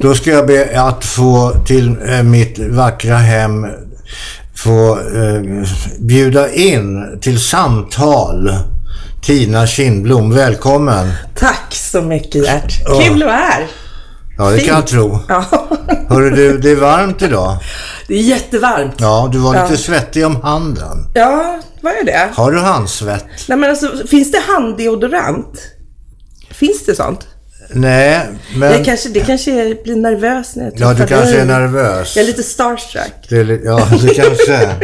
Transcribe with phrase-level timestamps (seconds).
[0.00, 3.66] Då ska jag be att få till eh, mitt vackra hem
[4.54, 5.42] få eh,
[6.00, 8.52] bjuda in till samtal
[9.22, 10.34] Tina Kindblom.
[10.34, 11.12] Välkommen!
[11.34, 12.72] Tack så mycket Gert.
[13.04, 13.66] Kul att vara här.
[14.38, 15.18] Ja, det kan jag tro.
[15.28, 15.44] Ja.
[16.08, 17.56] Hörru du, det är varmt idag.
[18.08, 18.94] Det är jättevarmt.
[18.98, 19.76] Ja, du var lite Ja.
[19.78, 21.06] svettig om handen.
[21.14, 22.28] Ja, vad är det?
[22.34, 23.24] Har du handsvett?
[23.48, 25.60] Nej men alltså, finns det handdeodorant?
[26.50, 27.26] Finns det sånt?
[27.72, 28.72] Nej, men...
[28.72, 31.40] Jag kanske, det kanske är- blir nervös när jag Ja, du träffar kanske dig.
[31.40, 32.16] är nervös.
[32.16, 33.12] Jag är lite starstruck.
[33.28, 34.74] Det är ja, det kanske är.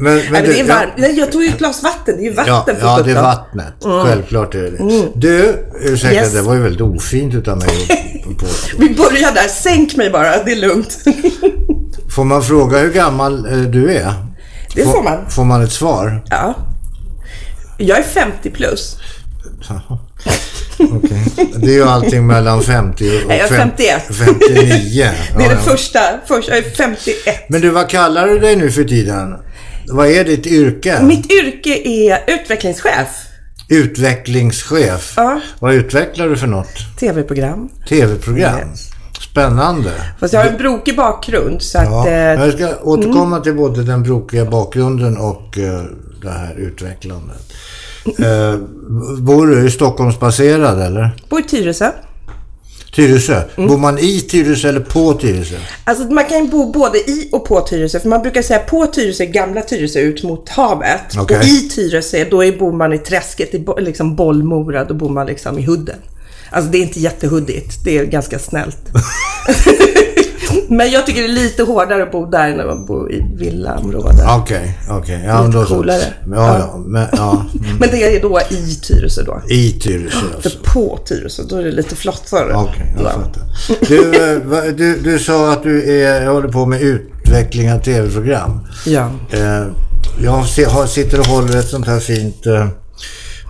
[0.00, 0.92] Men, Nej, men det är ja, varmt.
[0.96, 2.16] Nej, Jag tog ju ett glas vatten.
[2.16, 3.74] Det är ju vatten Ja, för ja, det är vattnet.
[4.06, 5.08] Självklart är det det.
[5.14, 6.32] Du, ursäkta, Yes.
[6.32, 7.68] det var ju väldigt ofint utav mig.
[8.38, 8.46] På.
[8.78, 9.48] Vi börjar där.
[9.48, 10.44] Sänk mig bara.
[10.44, 10.98] Det är lugnt.
[12.16, 14.12] Får man fråga hur gammal eh, du är?
[14.74, 15.30] Det får man.
[15.30, 16.24] Får man ett svar?
[16.30, 16.54] Ja.
[17.78, 18.96] Jag är 50 plus.
[20.78, 21.22] Okej.
[21.56, 24.02] Det är ju allting mellan 50 och Nej, jag är fem- 51.
[24.08, 25.10] 59.
[25.38, 26.00] Det är det första.
[26.26, 26.56] första.
[26.56, 27.34] Jag är 51.
[27.48, 29.34] Men du, vad kallar du dig nu för tiden?
[29.88, 31.02] Vad är ditt yrke?
[31.02, 33.08] Mitt yrke är utvecklingschef.
[33.68, 35.12] Utvecklingschef.
[35.16, 35.40] Ja.
[35.58, 36.98] Vad utvecklar du för något?
[37.00, 37.68] TV-program.
[37.88, 38.70] TV-program.
[38.70, 38.90] Yes.
[39.30, 39.90] Spännande.
[40.20, 41.84] Fast jag har en brokig bakgrund så att...
[41.84, 45.82] Ja, eh, jag ska återkomma till både den brokiga bakgrunden och eh,
[46.22, 47.52] det här utvecklandet.
[48.06, 48.58] Eh,
[49.18, 51.16] bor du i Stockholmsbaserad eller?
[51.28, 51.90] bor i Tyresö.
[52.94, 53.42] Tyresö?
[53.56, 55.56] Bor man i Tyresö eller på Tyresö?
[55.84, 58.00] Alltså man kan ju bo både i och på Tyresö.
[58.00, 61.16] För man brukar säga på Tyresö, gamla Tyresö ut mot havet.
[61.18, 61.38] Okej.
[61.38, 64.84] Och i Tyresö, då är, bor man i träsket, i liksom Bollmora.
[64.84, 65.98] Då bor man liksom i hudden.
[66.50, 67.84] Alltså det är inte jättehuddigt.
[67.84, 68.78] Det är ganska snällt.
[70.68, 74.26] Men jag tycker det är lite hårdare att bo där än att bo i villaområden.
[74.40, 75.24] Okej, okej.
[75.26, 75.74] Ja, Lite då så.
[75.74, 76.02] coolare.
[76.30, 76.76] Ja, ja.
[76.86, 77.32] Men, ja.
[77.64, 77.76] mm.
[77.80, 79.40] Men det är då i Tyresö då.
[79.50, 80.58] I Tyresö För alltså.
[80.64, 82.54] på Tyresö, då är det lite flottare.
[82.54, 83.10] Okej, jag Ja.
[83.10, 83.42] fattar.
[83.88, 84.14] Du,
[84.68, 88.60] eh, du, du sa att du är, håller på med utveckling av tv-program.
[88.86, 89.10] Ja.
[89.30, 89.64] Eh,
[90.24, 90.46] jag
[90.88, 92.66] sitter och håller ett sånt här fint, eh,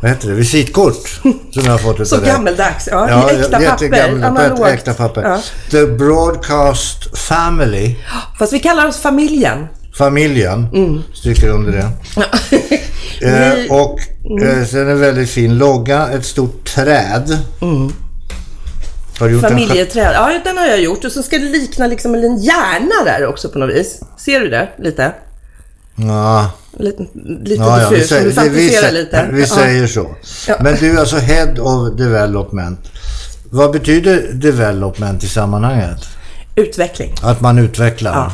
[0.02, 1.20] vad heter det, visitkort.
[1.52, 2.26] Som jag har fått utav Så dig.
[2.32, 2.88] gammeldags.
[2.90, 4.24] Ja, Ja, äkta papper.
[4.24, 4.68] Analogt.
[4.70, 5.22] äkta papper.
[5.22, 5.40] Ja.
[5.70, 7.96] The Broadcast Family,
[8.38, 9.66] Fast vi kallar oss familjen.
[9.98, 11.02] familjen, Mm.
[11.14, 11.88] stryker under det.
[13.22, 13.98] Eh, och
[14.30, 14.48] Mm.
[14.60, 17.38] eh, sen en väldigt fin logga, ett stort träd.
[19.18, 19.42] Har du gjort?
[19.42, 20.10] Familjeträd.
[20.14, 21.04] Ja, den har jag gjort.
[21.04, 24.00] Och så ska det likna liksom en hjärna där också på något vis.
[24.18, 24.68] Ser du det?
[24.78, 25.12] Lite?
[25.96, 27.06] Ja, Lite,
[27.44, 28.08] lite ja, ja, vi diffust.
[28.10, 29.28] säger, vi, vi, säger, lite.
[29.32, 30.14] vi säger så.
[30.60, 32.78] Men du är alltså Head of Development.
[33.50, 35.98] Vad betyder development i sammanhanget?
[36.54, 37.14] Utveckling.
[37.22, 38.32] Att man utvecklar?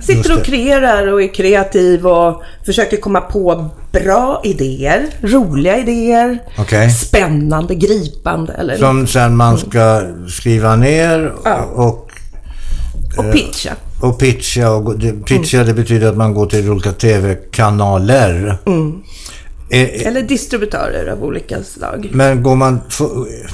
[0.00, 6.90] Sitter och kreerar och är kreativ och försöker komma på bra idéer, roliga idéer, Okej.
[6.90, 11.64] spännande, gripande eller Som sen man ska skriva ner Ja.
[11.74, 12.10] och,
[13.18, 13.70] och pitcha.
[14.02, 14.70] Och pitcha.
[14.70, 18.58] Och, det, pitcha det betyder att man går till olika tv-kanaler.
[18.66, 19.02] Mm.
[19.70, 22.08] Eh, Eller distributörer av olika slag.
[22.12, 22.80] Men går man,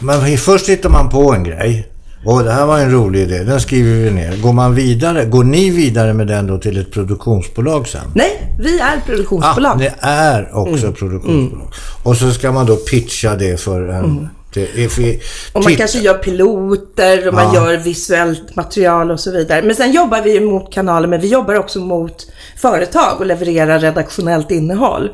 [0.00, 0.36] man...
[0.38, 1.88] Först hittar man på en grej.
[2.24, 4.36] Och det här var en rolig idé, den skriver vi ner.
[4.36, 8.00] Går man vidare, går ni vidare med den då till ett produktionsbolag sen?
[8.14, 9.72] Nej, vi är produktionsbolag.
[9.72, 11.72] Ah, ni är också produktionsbolag.
[12.02, 14.28] Och så ska man då pitcha det för en...
[14.54, 15.16] För,
[15.52, 17.70] Och man kanske gör piloter och man Ja.
[17.70, 19.62] gör visuellt material och så vidare.
[19.62, 22.26] Men sen jobbar vi ju mot kanaler, men vi jobbar också mot
[22.56, 25.10] företag och levererar redaktionellt innehåll.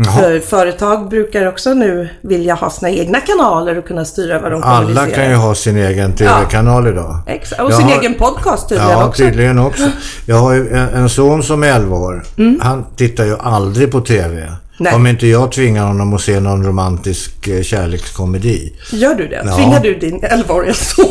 [0.00, 0.16] Jaha.
[0.18, 4.62] För företag brukar också nu vilja ha sina egna kanaler och kunna styra vad de
[4.62, 5.14] Alla kommunicerar.
[5.24, 7.18] kan ju ha sin egen tv-kanal idag.
[7.26, 7.60] Exakt.
[7.62, 9.22] Och Jag sin har- egen podcast tydligen Ja, också.
[9.22, 9.90] tydligen också.
[10.26, 12.22] Jag har ju en, son som är 11 år.
[12.60, 14.52] Han tittar ju aldrig på tv.
[14.80, 14.94] Nej.
[14.94, 18.72] Om inte jag tvingar honom att se någon romantisk eh, kärlekskomedi.
[18.92, 19.42] Gör du det?
[19.46, 19.56] Ja.
[19.56, 21.06] Tvingar du din 11-åriga son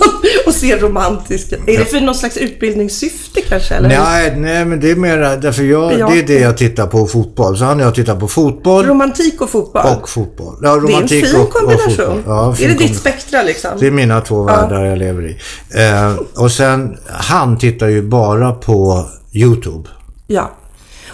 [0.47, 1.55] att se romantiska...
[1.67, 3.75] Är det för något slags utbildningssyfte kanske?
[3.75, 3.89] Eller?
[3.89, 6.09] Nej, nej, men det är mer därför jag, Ja.
[6.09, 7.57] det är det jag tittar på fotboll.
[7.57, 9.85] Så han och jag tittar på fotboll Romantik och fotboll?
[10.01, 10.55] och fotboll.
[10.61, 11.89] Ja, det är en romantik fin och, och kombination.
[11.95, 12.21] fotboll.
[12.25, 13.71] Ja, fin är det ditt spektra liksom?
[13.79, 15.37] Det är mina två världar jag lever i.
[15.83, 19.89] Eh, och sen, han tittar ju bara på YouTube.
[20.27, 20.51] Ja.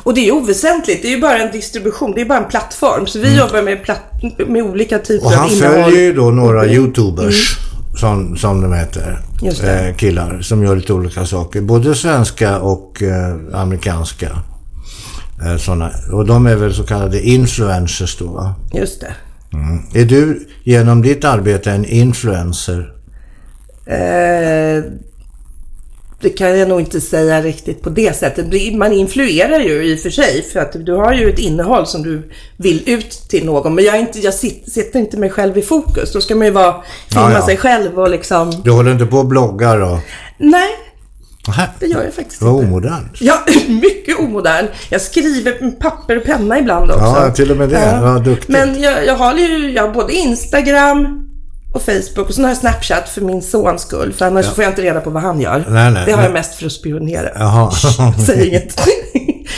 [0.03, 1.01] Och det är ju oväsentligt.
[1.01, 2.11] Det är ju bara en distribution.
[2.15, 3.07] Det är bara en plattform.
[3.07, 4.01] Så vi jobbar med, platt,
[4.47, 5.25] med olika typer Mm.
[5.25, 5.83] Och han av innehåll.
[5.83, 7.57] följer ju då några YouTubers,
[7.99, 9.19] som, som de heter.
[9.41, 9.87] Mm.
[9.87, 11.61] Eh, killar som gör lite olika saker.
[11.61, 14.29] Både svenska och eh, amerikanska.
[15.45, 15.91] Eh, såna.
[16.11, 18.55] Och de är väl så kallade influencers då va?
[18.73, 19.13] Just det.
[19.53, 19.79] Mm.
[19.93, 22.93] Är du genom ditt arbete en influencer?
[26.23, 28.75] Det kan jag nog inte säga riktigt på det sättet.
[28.75, 32.03] Man influerar ju i och för sig för att du har ju ett innehåll som
[32.03, 33.75] du vill ut till någon.
[33.75, 36.13] Men jag, inte, jag sit- sätter inte mig själv i fokus.
[36.13, 36.73] Då ska man ju vara,
[37.09, 37.45] filma Ja, ja.
[37.45, 38.61] sig själv och liksom...
[38.63, 39.99] Du håller inte på och bloggar och...
[40.37, 40.69] Nej,
[41.47, 41.67] Nähä.
[41.79, 42.65] det gör jag faktiskt Det var inte.
[42.67, 43.11] omodernt.
[43.21, 44.65] Ja, mycket omodern.
[44.89, 47.03] Jag skriver med papper och penna ibland också.
[47.03, 47.99] Ja, till och med det.
[48.01, 48.49] Vad duktigt.
[48.49, 51.22] Men jag, jag har ju jag har både Instagram
[51.73, 54.13] och Facebook och så har jag Snapchat för min sons skull.
[54.13, 55.65] För annars får jag inte reda på vad han gör.
[55.69, 57.29] Nej, nej, det har men- jag mest för att spionera.
[57.35, 57.71] Jaha.
[58.25, 58.79] Säg inget.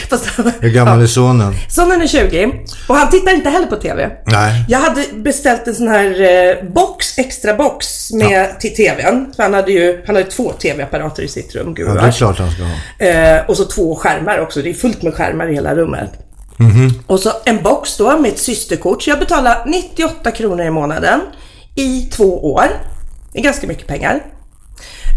[0.10, 0.26] Fast,
[0.60, 1.54] Hur gammal är sonen?
[1.70, 2.52] Sonen är 20
[2.90, 4.10] och han tittar inte heller på TV.
[4.26, 4.66] Nej.
[4.70, 9.34] Jag hade beställt en sån här eh, box, extra box med till TVn.
[9.36, 12.02] För han hade ju han hade två TV-apparater i sitt rum, Ja, gubbar.
[12.02, 13.12] det är klart han ska ha.
[13.12, 14.62] Eh, och så två skärmar också.
[14.62, 16.10] Det är fullt med skärmar i hela rummet.
[17.08, 19.04] Och så en box då med ett systerkort.
[19.04, 21.20] Så jag betalar 98 kronor i månaden
[21.76, 22.66] i två år.
[23.34, 24.26] Det är ganska mycket pengar.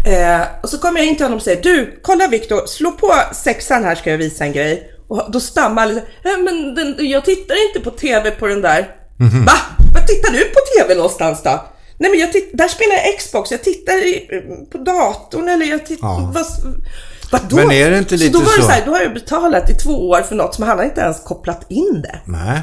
[0.07, 3.13] Eh, och så kommer jag in till honom och säger Du, kolla Viktor, slå på
[3.33, 4.91] sexan här ska jag visa en grej.
[5.07, 8.61] Och då stammar han lite, "Eh, men den, jag tittar inte på TV på den
[8.61, 8.95] där.
[9.45, 9.53] Va?
[9.93, 11.65] Vad tittar du på TV någonstans då?
[11.97, 14.27] Nej men jag titt- där spelar jag Xbox, jag tittar i,
[14.71, 16.07] på datorn eller jag tittar...
[16.07, 16.31] Ja.
[16.33, 16.45] Vad,
[17.31, 17.55] vadå?
[17.55, 18.39] Men är det inte lite så?
[18.39, 20.55] Då var det så- så här, då har jag betalat i två år för något
[20.55, 22.19] som han har inte ens kopplat in det.
[22.25, 22.59] Nej.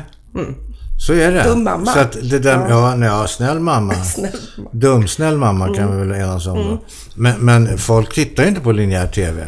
[0.98, 1.40] Så är det.
[1.40, 1.46] Mm.
[1.52, 1.86] Dum mamma.
[1.92, 3.94] Så att det där, ja, nej, ja, snäll mamma.
[4.04, 4.68] Snäll mamma.
[4.72, 6.00] Dumsnäll mamma kan Mm.
[6.00, 6.78] vi väl enas om då.
[7.14, 9.46] Men, men folk tittar ju inte på linjär TV.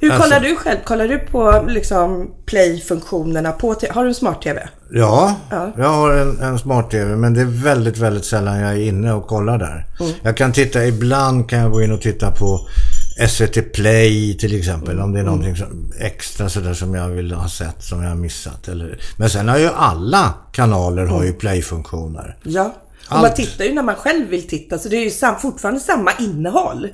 [0.00, 0.78] Hur Alltså- kollar du själv?
[0.84, 3.74] Kollar du på liksom play-funktionerna på?
[3.90, 4.68] Har du en smart-TV?
[4.92, 5.72] Ja, Ja.
[5.78, 9.26] jag har en, en smart-TV men det är väldigt, väldigt sällan jag är inne och
[9.26, 9.86] kollar där.
[10.00, 10.12] Mm.
[10.22, 12.60] Jag kan titta, ibland kan jag gå in och titta på
[13.28, 15.00] SVT Play till exempel.
[15.00, 15.32] Om det är Mm.
[15.34, 18.68] någonting som, extra sådär som jag vill ha sett som jag har missat.
[18.68, 21.26] Eller, men sen har ju alla kanaler har Mm.
[21.26, 22.36] ju play-funktioner.
[22.42, 22.74] Ja.
[23.08, 23.22] Och Allt.
[23.22, 26.10] man tittar ju när man själv vill titta, så det är ju sam, fortfarande samma
[26.20, 26.88] innehåll.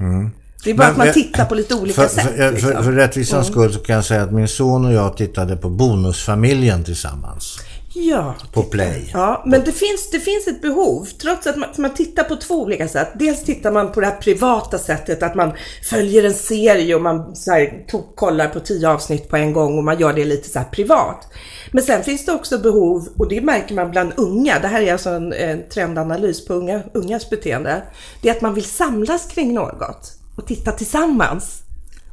[0.64, 2.22] Det är bara att man tittar på lite olika för, sätt.
[2.26, 2.84] För, för, liksom.
[2.84, 6.84] för rättvisans skull så kan jag säga att min son och jag tittade på Bonusfamiljen
[6.84, 7.58] tillsammans.
[7.98, 8.34] Ja.
[8.52, 9.10] På Play.
[9.12, 11.04] Ja, men det finns, det finns ett behov.
[11.04, 13.08] Trots att man, man tittar på två olika sätt.
[13.14, 15.52] Dels tittar man på det här privata sättet, att man
[15.90, 19.78] följer en serie och man så här, to- kollar på tio avsnitt på en gång
[19.78, 21.28] och man gör det lite så privat.
[21.70, 24.93] Men sen finns det också behov, och det märker man bland unga, det här är
[24.93, 27.82] alltså en, en trendanalys på unga, ungas beteende.
[28.22, 31.62] Det är att man vill samlas kring något och titta tillsammans.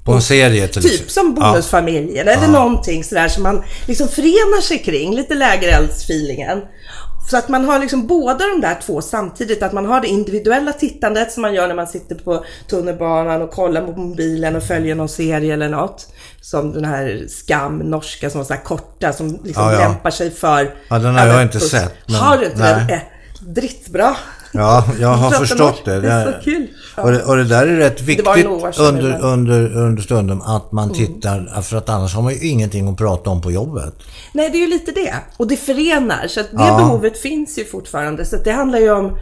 [0.05, 4.77] På en serie till Typ som Bonusfamiljen eller någonting sådär som man liksom förenar sig
[4.79, 6.61] kring, lite lägereldsfeelingen.
[7.29, 10.73] Så att man har liksom båda de där två samtidigt, att man har det individuella
[10.73, 14.95] tittandet som man gör när man sitter på tunnelbanan och kollar på mobilen och följer
[14.95, 16.07] någon serie eller något.
[16.41, 19.79] Som den här Skam, norska, som så här korta, som liksom Ja, ja.
[19.79, 20.75] lämpar sig för...
[20.88, 22.73] Ja, den har jag inte sett, men- Har du inte nej.
[22.88, 22.89] den?
[22.89, 22.99] Äh,
[23.53, 24.15] drittbra.
[24.53, 26.01] Ja, jag har förstått det.
[26.01, 26.67] det är så kul.
[26.97, 27.03] Ja.
[27.03, 28.27] Och, det, och det där är rätt viktigt
[28.79, 30.95] under, under, under stunden att man Mm.
[30.97, 33.94] tittar, för att annars har man ju ingenting att prata om på jobbet.
[34.33, 35.13] Nej, det är ju lite det.
[35.38, 36.27] Och det förenar.
[36.27, 36.77] Så att det Ja.
[36.77, 38.25] behovet finns ju fortfarande.
[38.25, 39.17] Så det handlar ju om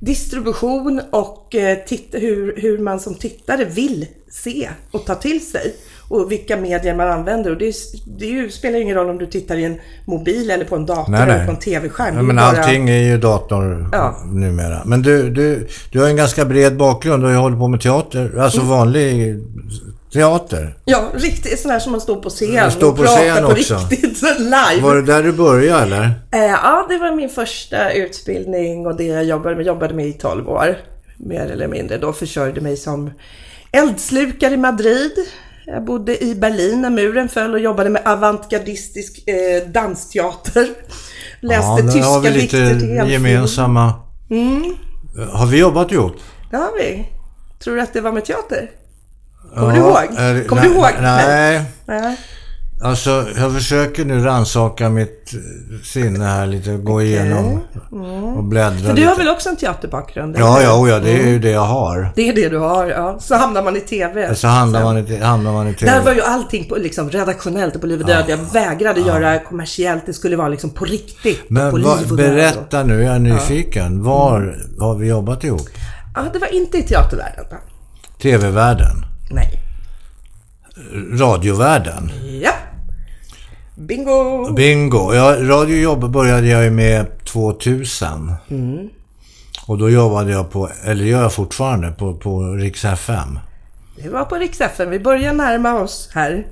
[0.00, 5.74] distribution och eh, titta, hur, hur man som tittare vill se och ta till sig.
[6.10, 7.50] Och vilka medier man använder.
[7.50, 7.74] Och det, är,
[8.18, 10.76] det är ju, spelar ju ingen roll om du tittar i en mobil eller på
[10.76, 11.34] en dator Nej, nej.
[11.36, 12.16] eller på en TV-skärm.
[12.16, 14.16] Ja, men bara- allting är ju dator Ja.
[14.32, 14.82] numera.
[14.84, 17.22] Men du, du, du har en ganska bred bakgrund.
[17.24, 18.70] Har ju hållit på med teater, alltså Mm.
[18.70, 19.38] vanlig
[20.12, 20.76] teater.
[20.84, 23.44] Ja, riktigt sån här som man står på scen Du står och på pratar scen
[23.44, 23.74] på också.
[23.90, 24.80] riktigt live.
[24.82, 26.04] Var det där du började eller?
[26.32, 30.12] Eh, ja, det var min första utbildning och det jag jobbade med, jobbade med i
[30.12, 30.76] 12 år.
[31.16, 31.98] Mer eller mindre.
[31.98, 33.10] Då försörjde mig som
[33.72, 35.12] eldslukare i Madrid.
[35.72, 40.68] Jag bodde i Berlin när muren föll och jobbade med avantgardistisk eh, dansteater.
[41.40, 43.08] Läste ja, tyska har vi lite dikter till elfilm.
[43.26, 43.92] gemensamma...
[44.30, 44.76] Mm.
[45.32, 46.16] Har vi jobbat ihop?
[46.50, 47.08] Det har vi.
[47.64, 48.70] Tror du att det var med teater?
[49.54, 50.48] Kommer Ja, du ihåg?
[50.48, 50.90] Kommer nej, du ihåg?
[51.00, 51.62] Nej.
[51.86, 52.16] Nej.
[52.82, 56.70] Alltså, jag försöker nu rannsaka mitt eh, sinne här lite.
[56.76, 57.60] Gå igenom
[58.36, 59.08] och bläddra För du lite.
[59.08, 60.36] har väl också en teaterbakrund?
[60.38, 60.66] Ja, eller?
[60.66, 62.12] ja, oh ja, det är ju det jag har.
[62.16, 63.16] Det är det du har, ja.
[63.20, 64.34] Så hamnar man i TV.
[64.34, 65.92] Så hamnar man i, hamnar man i TV.
[65.92, 68.24] Där var ju allting på, liksom, redaktionellt och på liv och död.
[68.28, 70.06] Jag vägrade göra kommersiellt.
[70.06, 71.48] Det skulle vara liksom på riktigt.
[71.48, 72.16] på Men liv och död.
[72.16, 74.02] berätta nu, jag är nyfiken.
[74.02, 75.68] Var har vi jobbat ihop?
[76.14, 77.44] Ja, det var inte i teatervärlden.
[77.50, 77.56] va?
[78.22, 79.04] TV-världen?
[79.30, 79.62] Nej.
[81.20, 82.12] Radiovärlden?
[82.42, 82.50] Ja.
[83.80, 84.52] Bingo!
[84.52, 85.14] Bingo!
[85.14, 88.32] Ja, radiojobb började jag ju med 2000.
[88.50, 88.88] Mm.
[89.66, 93.38] Och då jobbade jag på, eller gör jag fortfarande, på, på Rix FM.
[94.02, 94.90] Det var på Rix FM.
[94.90, 96.46] Vi börjar närma oss här.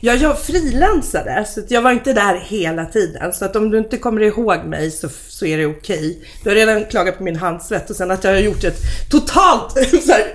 [0.00, 3.32] Ja, jag frilansade, så jag var inte där hela tiden.
[3.32, 6.18] Så att om du inte kommer ihåg mig så, så är det okej.
[6.42, 9.72] Du har redan klagat på min handsvett och sen att jag har gjort ett totalt
[10.04, 10.34] så här,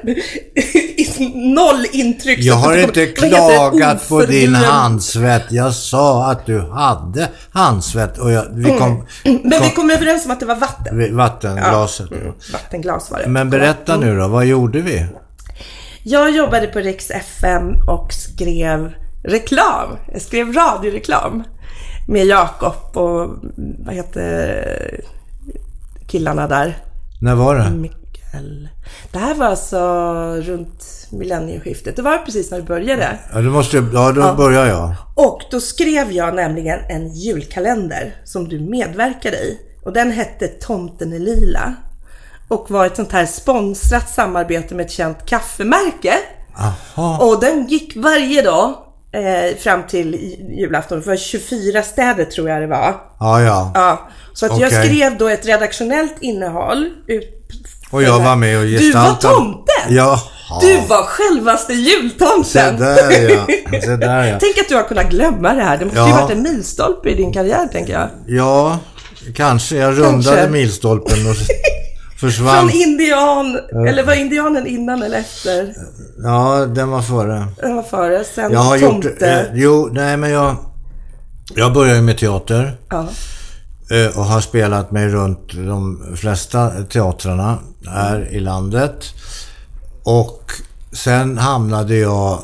[1.56, 2.40] noll intryck.
[2.40, 5.44] Jag har inte kommer- klagat på din handsvett.
[5.50, 9.08] Jag sa att du hade handsvett och jag, vi kom...
[9.24, 11.16] Men vi kom överens om att det var vatten.
[11.16, 12.10] Vattenglaset.
[12.54, 13.28] Vattenglas var det.
[13.28, 15.06] Men berätta nu då, vad gjorde vi?
[16.04, 19.98] Jag jobbade på Rix FM och skrev reklam.
[20.12, 21.44] Jag skrev radioreklam
[22.08, 23.30] med Jakob och
[23.86, 25.02] vad heter
[26.08, 26.78] killarna där?
[27.22, 27.70] När var det?
[27.70, 28.70] Mikael.
[29.12, 29.80] Det här var alltså
[30.36, 31.96] runt millennieskiftet.
[31.96, 33.20] Det var precis när det började.
[33.34, 34.96] Ja, du måste, ja då börjar jag.
[35.16, 39.60] Och då skrev jag nämligen en julkalender som du medverkade i.
[39.84, 41.74] Och den hette Tomten är lila.
[42.48, 46.14] Och var ett sånt här sponsrat samarbete med ett känt kaffemärke.
[46.58, 47.26] Aha.
[47.26, 48.74] Och den gick varje dag
[49.14, 50.16] eh, fram till
[50.60, 51.00] julafton.
[51.00, 52.96] Det var 24 städer tror jag det var.
[53.20, 53.72] Ja, ja.
[53.76, 54.86] Ja, så att jag Okej.
[54.88, 56.90] skrev då ett redaktionellt innehåll.
[57.08, 57.24] Ut,
[57.92, 59.34] Och jag var med och Du var gestaltade.
[59.36, 59.96] tomten!
[59.96, 60.20] Jaha.
[60.62, 62.78] Du var självaste Se jultomten!
[62.80, 63.46] där ja.
[63.82, 64.38] Se där ja.
[64.40, 65.78] Tänk att du har kunnat glömma det här.
[65.78, 66.22] Det måste ju Ja.
[66.22, 68.10] varit en milstolpe i din karriär, tänker jag.
[68.28, 68.80] Ja,
[69.36, 69.76] kanske.
[69.76, 70.50] Jag rundade Kanske.
[70.50, 71.36] milstolpen och
[72.24, 72.70] Från försvann.
[72.70, 75.74] indian, eller var indianen innan eller efter?
[76.24, 77.48] Ja, den var före.
[77.62, 79.08] Den var före, sen Jag har tomte.
[79.08, 79.22] gjort...
[79.22, 80.56] Eh, jo, nej men jag...
[81.56, 82.78] Jag började med teater.
[82.90, 83.08] Ja.
[83.92, 88.96] eh, och har spelat mig runt de flesta teatrarna här i landet.
[90.04, 90.52] Och
[90.94, 92.40] sen hamnade jag...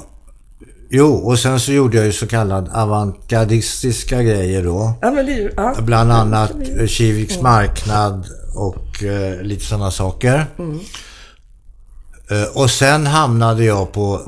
[0.91, 4.93] Jo, och sen så gjorde jag ju så kallad avantgardistiska grejer då.
[5.01, 5.51] ja, men det är ju...
[5.57, 5.75] Ja.
[5.81, 6.51] Bland annat
[6.87, 8.25] Kiviks marknad
[8.55, 10.45] och eh, lite sådana saker.
[12.31, 14.21] Eh, och sen hamnade jag på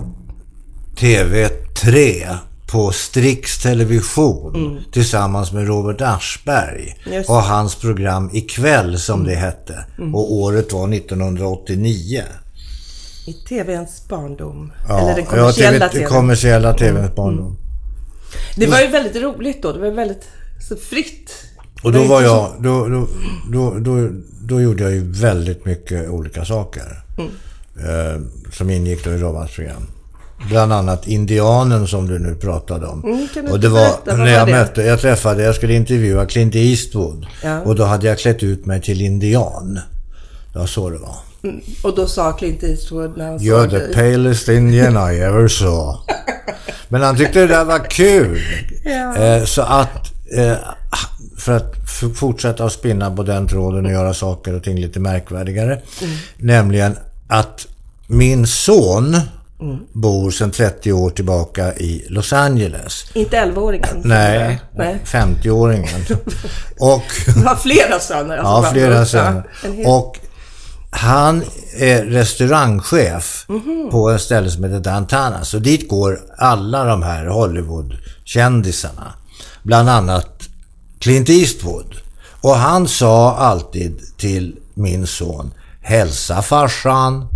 [0.97, 2.27] TV3
[2.71, 7.29] på Strix Television tillsammans med Robert Aschberg Just.
[7.29, 9.85] och hans program Ikväll som det hette.
[10.13, 12.23] Och året var 1989.
[13.27, 14.71] I TVns barndom.
[14.89, 16.09] Ja, eller den ja, kommersiella TV, TVn.
[16.09, 17.57] kommersiella TVns barndom.
[18.55, 19.71] Det var ju väldigt roligt då.
[19.71, 20.27] Det var väldigt
[20.69, 21.31] så fritt.
[21.81, 23.07] Och då var jag, då, då,
[23.51, 24.09] då, då,
[24.41, 27.03] då gjorde jag ju väldigt mycket olika saker.
[27.79, 28.21] Eh,
[28.51, 29.87] som ingick då i Roberts program.
[30.49, 33.03] Bland annat Indianen som du nu pratade om.
[33.03, 34.51] Mm, och det var berätta, när jag det?
[34.51, 37.25] mötte, jag träffade, jag skulle intervjua Clint Eastwood.
[37.43, 37.59] Ja.
[37.61, 39.79] Och då hade jag klätt ut mig till indian.
[40.53, 41.15] Det var så det var.
[41.83, 43.93] Och då sa Clint Eastwood när han You're såg the dig.
[43.93, 45.97] palest Indian I ever saw.
[46.89, 48.39] Men han tyckte det där var kul.
[48.83, 49.15] Ja.
[49.17, 50.53] Eh, så att, eh,
[51.41, 51.75] för att
[52.15, 55.81] fortsätta att spinna på den tråden och göra saker och ting lite märkvärdigare.
[56.01, 56.15] Mm.
[56.37, 57.67] Nämligen att
[58.07, 59.17] min son
[59.61, 59.77] Mm.
[59.93, 63.05] bor sedan 30 år tillbaka i Los Angeles.
[63.13, 64.01] Inte 11-åringen.
[64.03, 64.97] Nej, Nej.
[65.05, 66.17] 50-åringen.
[66.79, 67.03] Och
[67.35, 68.37] Du har flera söner.
[68.37, 69.43] alltså, Ja, flera söner.
[69.65, 70.19] En hel- Och
[70.91, 71.43] han
[71.79, 73.89] är restaurangchef Mhm.
[73.91, 75.43] på ett ställe som heter Dantana.
[75.45, 79.13] Så dit går alla de här Hollywood-kändisarna.
[79.63, 80.40] Bland annat
[81.01, 81.95] Clint Eastwood.
[82.41, 87.27] Och han sa alltid till min son Hälsa farsan.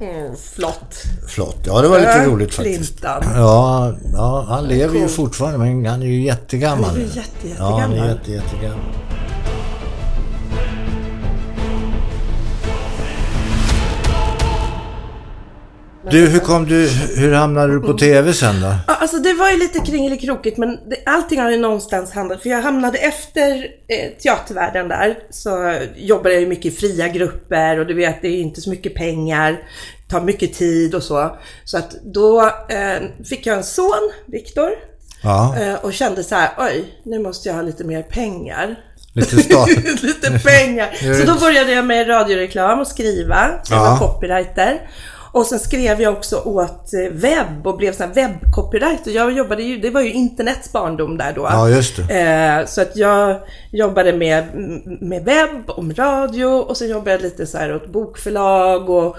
[0.00, 0.94] Mm, flott.
[1.28, 1.56] Flott.
[1.66, 2.94] Ja, det var lite Ja, roligt faktiskt.
[3.02, 6.84] Ja, ja, han lever ju fortfarande men han är ju jättegammal.
[6.90, 8.08] Han är ju jätte, Ja, han är jättegammal.
[8.08, 8.84] jätte, jättegammal.
[16.10, 18.74] Du, hur kom du, hur hamnade du på TV sen då?
[18.86, 22.42] Ja, Alltså det var ju lite kringelikrokigt men det, allting har ju någonstans handlat.
[22.42, 23.52] För jag hamnade efter
[23.88, 28.28] eh, teatervärlden där så jobbade jag ju mycket i fria grupper och du vet det
[28.28, 29.58] är ju inte så mycket pengar.
[30.10, 31.36] Tar mycket tid och så.
[31.64, 34.70] Så att då eh, fick jag en son, Viktor.
[35.22, 38.76] Ja, Eh, och kände så här, oj, nu måste jag ha lite mer pengar.
[39.12, 39.36] lite
[40.06, 41.14] lite pengar.
[41.20, 43.50] Så då började jag med radioreklam och skriva.
[43.64, 43.90] Så jag Ja.
[43.90, 44.80] var copywriter.
[45.36, 49.10] Och sen skrev jag också åt eh, webb och blev sån webbcopywriter.
[49.10, 51.48] Jag jobbade ju, det var ju internets barndom där då.
[51.50, 52.20] Ja, just det.
[52.20, 53.40] Eh, så att jag
[53.70, 54.44] jobbade med,
[55.00, 59.16] med webb, om radio och sen jobbade jag lite så här åt bokförlag och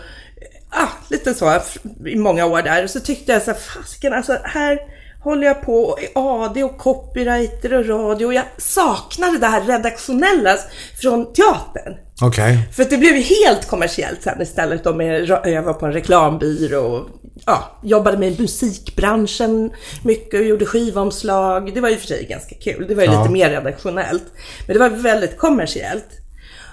[0.69, 1.59] ah, lite så
[2.05, 2.83] i många år där.
[2.83, 4.79] Och så tyckte jag så här, fasiken alltså här
[5.27, 10.57] håller jag på i AD och copywriter och radio och jag saknade det här redaktionella
[11.01, 11.95] från teatern.
[12.21, 12.69] Okej.
[12.75, 17.07] För det blev helt kommersiellt sen istället då med, jag var på en reklambyrå och
[17.45, 19.71] ja, jobbade med musikbranschen
[20.03, 21.73] mycket och gjorde skivomslag.
[21.73, 22.85] Det var ju för sig ganska kul.
[22.87, 23.19] Det var ju Ja.
[23.19, 24.23] lite mer redaktionellt.
[24.67, 26.07] Men det var väldigt kommersiellt.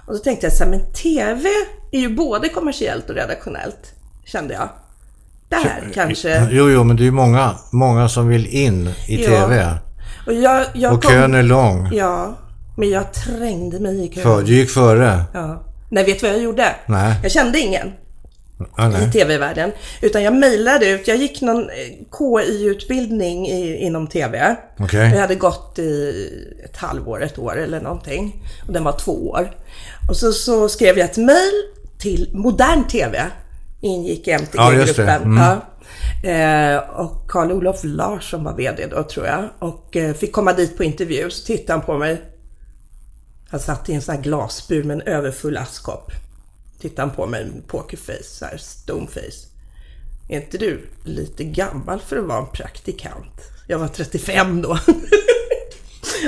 [0.06, 1.48] Och så tänkte jag så här, men TV
[1.92, 3.92] är ju både kommersiellt och redaktionellt,
[4.24, 4.68] kände jag.
[5.62, 6.48] Där kanske.
[6.50, 9.28] Jo, jo, men det är ju många, många som vill in i Ja.
[9.30, 9.74] TV.
[10.26, 11.88] Och, jag, jag Och kom- kön är lång.
[11.92, 12.38] Ja,
[12.76, 14.22] men jag trängde mig i kön.
[14.22, 15.22] För, du gick före.
[15.34, 15.62] Ja.
[15.90, 16.74] Nej, vet du vad jag gjorde?
[16.86, 17.14] Nej.
[17.22, 17.92] Jag kände ingen
[18.76, 19.12] Ah, i.
[19.12, 19.72] TV-världen.
[20.02, 21.66] Utan jag mejlade ut, jag gick någon eh,
[22.18, 23.46] KI-utbildning
[23.78, 24.56] inom TV.
[24.78, 25.10] Okej.
[25.10, 26.12] Jag hade gått i
[26.64, 28.42] ett halvår, ett år eller någonting.
[28.66, 29.50] Och den var två år.
[30.08, 31.52] Och så, så skrev jag ett mejl
[31.98, 33.22] till Modern TV.
[33.84, 34.38] Ingick i Ja.
[34.38, 35.22] MTG-gruppen.
[35.22, 35.36] Mm.
[35.36, 35.60] Ja.
[36.30, 39.48] Eh, och Karl-Olof Larsson var VD då tror jag.
[39.58, 41.30] Och eh, fick komma dit på intervju.
[41.30, 42.22] Så tittade han på mig.
[43.50, 46.12] Han satt i en sån här glasbur med en överfull askkopp.
[46.80, 49.48] Tittade han på mig med pokerface, så här stoneface.
[50.28, 53.40] Är inte du lite gammal för att vara en praktikant?
[53.66, 54.70] Jag var 35 då.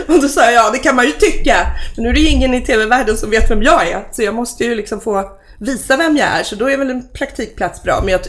[0.08, 1.66] Och då sa jag, ja det kan man ju tycka.
[1.96, 4.08] Men nu är det ingen i TV-världen som vet vem jag är.
[4.12, 6.42] Så jag måste ju liksom få visa vem jag är.
[6.42, 8.00] Så då är väl en praktikplats bra.
[8.04, 8.20] Men jag,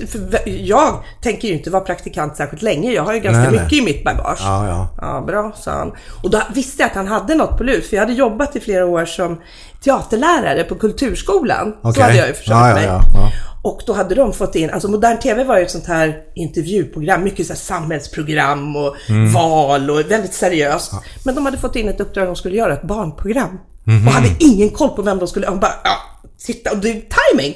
[0.46, 2.92] jag tänker ju inte vara praktikant särskilt länge.
[2.92, 3.60] Jag har ju ganska Nej, nej.
[3.64, 4.40] mycket i mitt bagage.
[4.42, 4.90] Ja, ja.
[5.02, 5.92] Ja, bra, sa han.
[6.24, 8.60] Och då visste jag att han hade något på lut, för jag hade jobbat i
[8.60, 9.42] flera år som
[9.84, 11.74] teaterlärare på Kulturskolan.
[11.82, 12.04] Så Okej.
[12.04, 12.86] hade jag ju försökt Ja, mig.
[12.86, 13.32] ja, ja.
[13.64, 17.24] Och då hade de fått in, alltså Modern TV var ju ett sånt här intervjuprogram,
[17.24, 19.34] mycket så samhällsprogram och Mm.
[19.34, 20.92] val och väldigt seriöst.
[21.26, 23.60] Men de hade fått in ett uppdrag, de skulle göra ett barnprogram.
[23.84, 24.08] Mhm.
[24.08, 25.92] Och hade ingen koll på vem de skulle, de bara, ja,
[26.38, 26.94] sitta och det är
[27.32, 27.56] timing.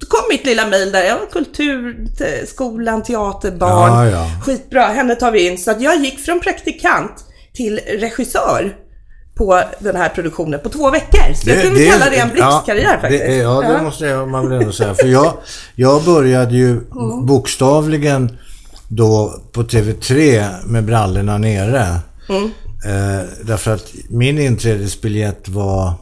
[0.00, 3.92] Då kom mitt lilla mejl där, ja, kultur, te- skolan, teater, barn.
[3.92, 4.30] Ja, ja.
[4.44, 5.58] Skitbra, henne tar vi in.
[5.58, 7.12] Så att jag gick från praktikant
[7.54, 8.76] till regissör
[9.34, 11.34] på den här produktionen på två veckor.
[11.34, 13.24] Så jag kunde kalla det en blixtkarriär ja, faktiskt.
[13.26, 14.94] Det, ja, det måste jag, man väl ändå säga.
[14.94, 15.32] För jag,
[15.74, 17.26] jag började ju Mm.
[17.26, 18.38] bokstavligen
[18.88, 21.86] då på TV3 med brallorna nere.
[22.28, 22.44] Mm.
[22.84, 25.92] Eh, därför att min inträdesbiljett var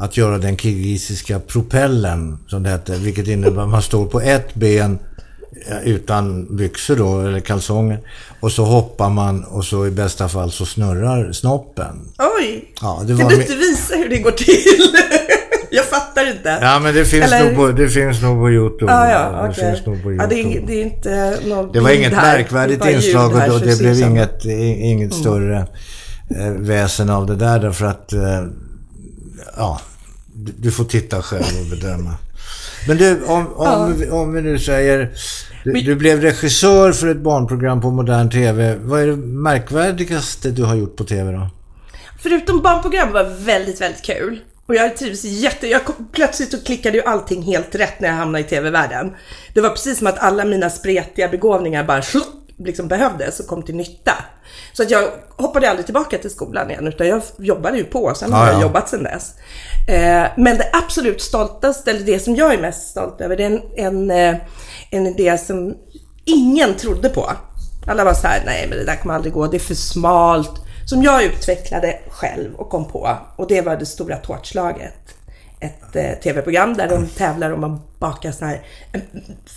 [0.00, 2.92] att göra den kirgisiska propellen, som det hette.
[2.98, 4.98] Vilket innebär att man står på ett ben
[5.68, 8.00] eh, utan byxor då, eller kalsonger.
[8.40, 12.08] Och så hoppar man och så i bästa fall så snurrar snoppen.
[12.38, 12.72] Oj!
[12.80, 14.96] Ja, det kan du inte visa hur det går till?
[15.70, 16.58] jag fattar inte.
[16.62, 18.92] Ja, men det finns, Eller- nog, på, det finns nog på YouTube.
[18.92, 19.64] Ah, ja, det okej.
[19.74, 20.66] finns nog på ja, det, är, YouTube.
[20.66, 22.36] det är inte någon Det var inget här.
[22.38, 25.66] märkvärdigt Det inslag och det blev som- inget, inget större
[26.38, 28.44] eh, väsen av det där därför att eh,
[29.56, 29.80] ja,
[30.58, 32.14] du, får titta själv och bedöma.
[32.88, 35.10] Men du, om, om, vi, om vi nu säger
[35.64, 38.76] du, Men- du blev regissör för ett barnprogram på modern TV.
[38.80, 41.48] Vad är det märkvärdigaste du har gjort på TV då?
[42.22, 44.40] Förutom barnprogram var väldigt, väldigt kul.
[44.66, 45.66] Och jag trivs jätte...
[45.68, 49.12] Jag kom, plötsligt så klickade ju allting helt rätt när jag hamnade i TV-världen.
[49.54, 53.62] Det var precis som att alla mina spretiga begåvningar bara slupp, liksom behövdes och kom
[53.62, 54.12] till nytta.
[54.72, 58.14] Så att jag hoppade aldrig tillbaka till skolan igen, utan jag jobbade ju på.
[58.14, 58.62] Sen har Ja, jag ja.
[58.62, 59.34] jobbat sen dess.
[59.88, 63.50] Eh, men det absolut stoltaste, eller det som jag är mest stolt över, det är
[63.50, 64.36] en, en, eh,
[64.90, 65.74] en idé som
[66.24, 67.30] ingen trodde på.
[67.86, 70.52] Alla var så här, nej men det där kommer aldrig gå, det är för smalt.
[70.86, 73.16] Som jag utvecklade själv och kom på.
[73.36, 74.94] Och det var det stora tårtslaget.
[75.60, 79.00] Ett eh, tv-program där de tävlar om att baka såna här eh,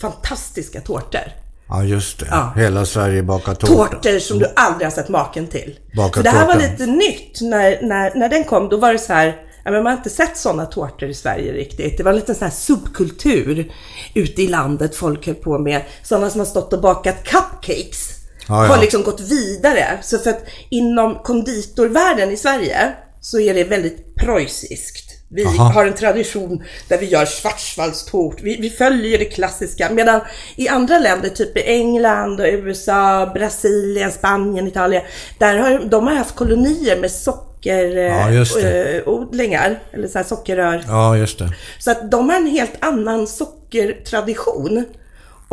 [0.01, 1.42] fantastiska tårtor.
[1.73, 2.25] Ja, just det.
[2.29, 2.53] Ja.
[2.55, 3.73] Hela Sverige bakar tårta.
[3.73, 5.79] Tårtor som du aldrig har sett maken till.
[5.95, 6.65] Baka För det här var tårta.
[6.65, 7.41] lite nytt.
[7.41, 9.27] När, när, när den kom, då var det så här,
[9.65, 11.97] ja, men man har inte sett sådana tårtor i Sverige riktigt.
[11.97, 13.71] Det var en liten sån här subkultur
[14.13, 15.81] ute i landet folk höll på med.
[16.03, 18.09] Sådana som har stått och bakat cupcakes.
[18.47, 18.73] Ja, ja.
[18.73, 19.99] Har liksom gått vidare.
[20.01, 25.12] Så för att inom konditorvärlden i Sverige så är det väldigt preussiskt.
[25.33, 25.63] Vi Aha.
[25.71, 28.41] har en tradition där vi gör schwarzwaldstårt.
[28.41, 29.89] Vi, vi följer det klassiska.
[29.91, 30.21] Medan
[30.55, 35.03] i andra länder, typ i England, USA, Brasilien, Spanien, Italien.
[35.39, 37.11] Där har de har haft kolonier med
[37.65, 38.61] Ja, just det.
[38.61, 39.79] sockerodlingar.
[39.91, 40.83] Eller så sockerrör.
[40.87, 41.53] Ja, just det.
[41.79, 44.85] Så att de har en helt annan sockertradition.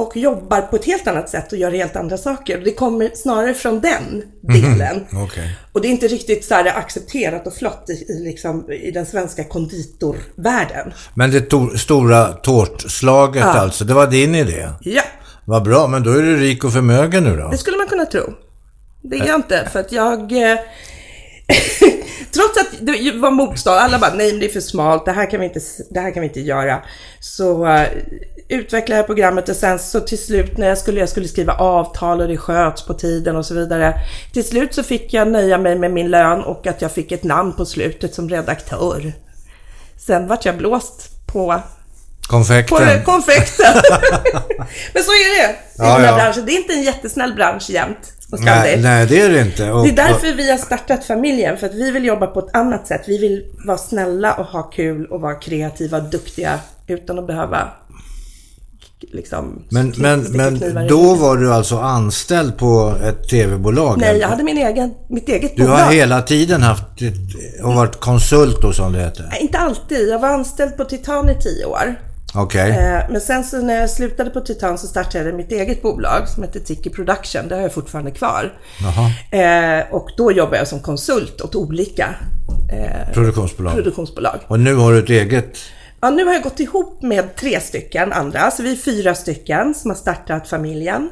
[0.01, 2.59] Och jobbar på ett helt annat sätt och gör helt andra saker.
[2.65, 5.07] Det kommer snarare från den delen.
[5.25, 5.57] Okej.
[5.73, 9.07] Och det är inte riktigt så här accepterat och flott i, i, liksom, i den
[9.07, 10.93] svenska konditorvärlden.
[11.15, 14.69] Men det to- stora tårtslaget alltså, det var din idé?
[14.81, 15.03] Ja,
[15.45, 17.49] Vad bra, men då är du rik och förmögen nu då?
[17.51, 18.23] det skulle man kunna tro.
[19.03, 20.33] Det är jag inte, för att jag...
[20.33, 20.59] Eh,
[22.33, 25.31] trots att det var motstånd, alla bara nej men det är för smalt, det här
[25.31, 25.61] kan vi inte,
[25.91, 26.83] det här kan vi inte göra.
[27.21, 27.67] Så
[28.51, 31.53] eh, utvecklade jag programmet och sen så till slut när jag skulle, jag skulle skriva
[31.53, 33.95] avtal och det sköts på tiden och så vidare.
[34.33, 37.25] Till slut så fick jag nöja mig med min lön och att jag fick ett
[37.25, 39.13] namn på slutet som redaktör.
[39.99, 41.63] Sen vart jag blåst på
[42.31, 43.03] på Konfekten?
[43.05, 43.75] konfekten.
[44.95, 46.15] Men så är det i Ja, den här ja.
[46.17, 46.47] branschen.
[46.47, 48.13] Det är inte en jättesnäll bransch jämt.
[48.29, 49.73] nej, nej, det är det inte.
[49.73, 52.57] Och, Det är därför vi har startat familjen, för att vi vill jobba på ett
[52.57, 53.03] annat sätt.
[53.07, 57.69] Vi vill vara snälla och ha kul och vara kreativa och duktiga utan att behöva
[59.13, 59.63] liksom...
[59.69, 63.99] Men, men, men då var du alltså anställd på ett tv-bolag?
[63.99, 64.21] Nej, eller?
[64.21, 65.77] jag hade min egen, mitt eget Du bolag.
[65.77, 66.85] har hela tiden haft
[67.65, 69.27] och varit konsult då som det heter?
[69.31, 70.09] Nej, Inte alltid.
[70.09, 71.95] Jag var anställd på Titan i tio år.
[72.35, 72.71] Okej.
[72.71, 76.29] Eh, Men sen så när jag slutade på Titan så startade jag mitt eget bolag
[76.29, 77.49] som heter Tiki Production.
[77.49, 78.53] Det har jag fortfarande kvar.
[78.81, 79.79] Jaha.
[79.81, 82.15] Eh, Och då jobbar jag som konsult åt olika
[82.73, 83.75] eh, Produktionsbolag.
[83.75, 84.39] produktionsbolag.
[84.47, 85.59] Och nu har du ett eget?
[86.01, 89.75] Ja, nu har jag gått ihop med tre stycken andra, så vi är fyra stycken
[89.75, 91.11] som har startat familjen.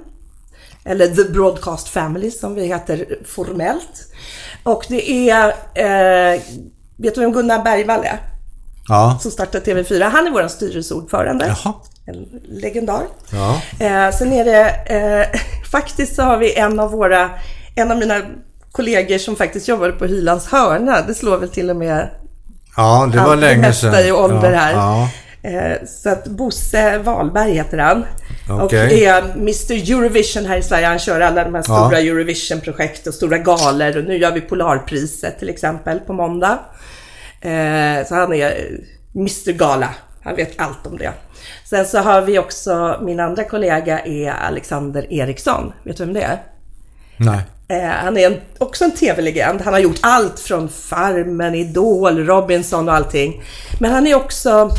[0.85, 4.13] Eller The Broadcast Family som vi heter formellt.
[4.63, 6.41] Och det är, eh,
[6.97, 8.19] vet du vem Gunnar Bergvall är?
[8.89, 9.19] Ja.
[9.23, 10.09] Som startade TV4.
[10.09, 11.47] Han är vår styrelseordförande.
[11.47, 11.75] Jaha.
[12.07, 13.03] En legendar.
[13.33, 13.63] Ja.
[13.81, 17.31] Eh, sen är det, eh, faktiskt så har vi en av våra,
[17.77, 18.23] en av mina
[18.73, 21.03] kollegor som faktiskt jobbade på Hylands hörna.
[21.03, 22.11] Det slår väl till och med
[22.79, 24.07] Ja, det var allt länge sedan.
[24.07, 24.73] i ålder ja, här.
[24.73, 25.09] Ja.
[25.43, 28.05] Eh, Så att Bosse Wahlberg heter han.
[28.49, 29.05] Och Okej.
[29.05, 30.87] är Mr Eurovision här i Sverige.
[30.87, 31.87] Han kör alla de här Ja.
[31.87, 33.99] stora Eurovision-projekt och stora galor.
[33.99, 36.59] Och nu gör vi Polarpriset till exempel på måndag.
[37.41, 38.53] Eh, Så han är
[39.15, 39.89] Mr Gala.
[40.25, 41.13] Han vet allt om det.
[41.65, 45.73] Sen så har vi också, min andra kollega är Alexander Eriksson.
[45.85, 46.39] Vet du vem det är?
[47.17, 47.41] Nej.
[47.71, 49.61] Eh, han är en, också en tv-legend.
[49.61, 53.43] Han har gjort allt från Farmen, Idol, Robinson och allting.
[53.81, 54.71] Men han är också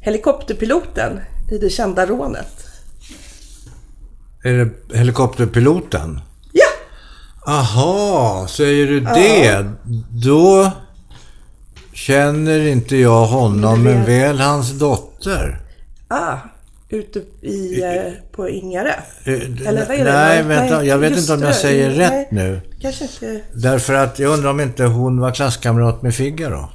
[0.00, 1.20] helikopterpiloten
[1.50, 2.66] i det kända rånet.
[4.44, 6.20] Är det helikopterpiloten?
[6.52, 6.66] Ja!
[7.52, 9.66] Aha, säger du det?
[10.10, 10.70] Då
[11.92, 15.60] känner inte jag honom, men väl hans dotter.
[16.08, 16.36] Ah,
[16.90, 18.88] ute i, eh, på Ingarö.
[19.24, 19.32] Eh,
[19.68, 20.12] Eller vad är det?
[20.12, 20.84] Nej, Nej, vänta.
[20.84, 21.54] Jag vet inte om jag det.
[21.54, 21.98] säger Nej.
[21.98, 22.60] rätt nu.
[22.80, 23.40] Kanske inte...
[23.52, 26.68] Därför att jag undrar om inte hon var klasskamrat med Figaro.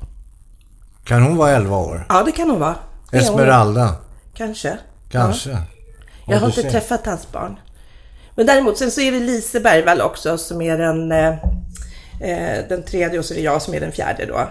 [1.03, 2.05] Kan hon vara 11 år?
[2.09, 2.75] Ja, det kan hon vara.
[3.11, 3.29] Det är hon.
[3.29, 3.95] Esmeralda?
[4.33, 4.77] Kanske.
[5.11, 5.49] Kanske.
[5.49, 5.59] Jag
[6.27, 6.69] Ja, har du inte ser.
[6.69, 7.55] träffat hans barn.
[8.35, 11.27] Men däremot, sen så är det Lise Bergvall också som är den, eh,
[12.21, 14.47] eh, den tredje och så är det jag som är den fjärde då.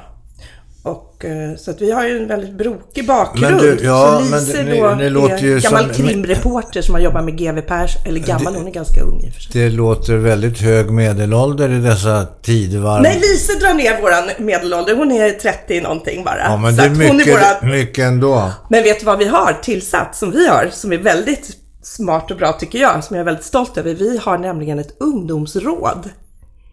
[0.85, 3.57] Och, eh, så att vi har ju en väldigt brokig bakgrund.
[3.57, 6.83] Men du, ja, så men Lise det- då det låter är ju gammal som- krimreporter
[6.83, 8.03] som har jobbat med GW Persson.
[8.07, 9.62] Eller gammal, hon är ganska ung i och för sig.
[9.62, 13.03] Det låter väldigt hög medelålder i dessa tidevarv.
[13.03, 14.97] Nej, Lise drar ner våran medelålder.
[14.97, 16.38] Hon är 30 någonting bara.
[16.45, 18.51] Ja, men Så det är mycket, våran- mycket ändå.
[18.71, 21.51] Men vet du vad vi har tillsatt, som vi har, som är väldigt
[21.83, 23.95] smart och bra tycker jag, som jag är väldigt stolt över.
[23.95, 26.09] Vi har nämligen ett ungdomsråd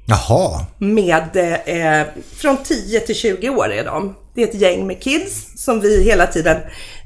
[0.10, 0.66] Jaha.
[0.78, 4.16] med eh, från 10 till 20 år är de.
[4.34, 6.58] Det är ett gäng med kids som vi hela tiden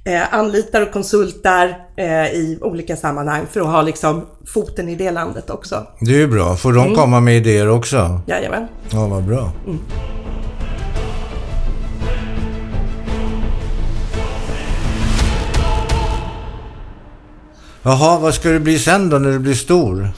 [0.05, 5.11] eh, anlitar och konsultar eh, i olika sammanhang för att ha liksom foten i det
[5.11, 5.87] landet också.
[5.99, 6.55] Det är ju bra.
[6.55, 8.21] Får de komma med idéer också?
[8.27, 8.67] Jajamän.
[8.89, 9.51] Ja, vad bra.
[17.83, 20.09] Jaha, vad ska du bli sen då när du blir stor?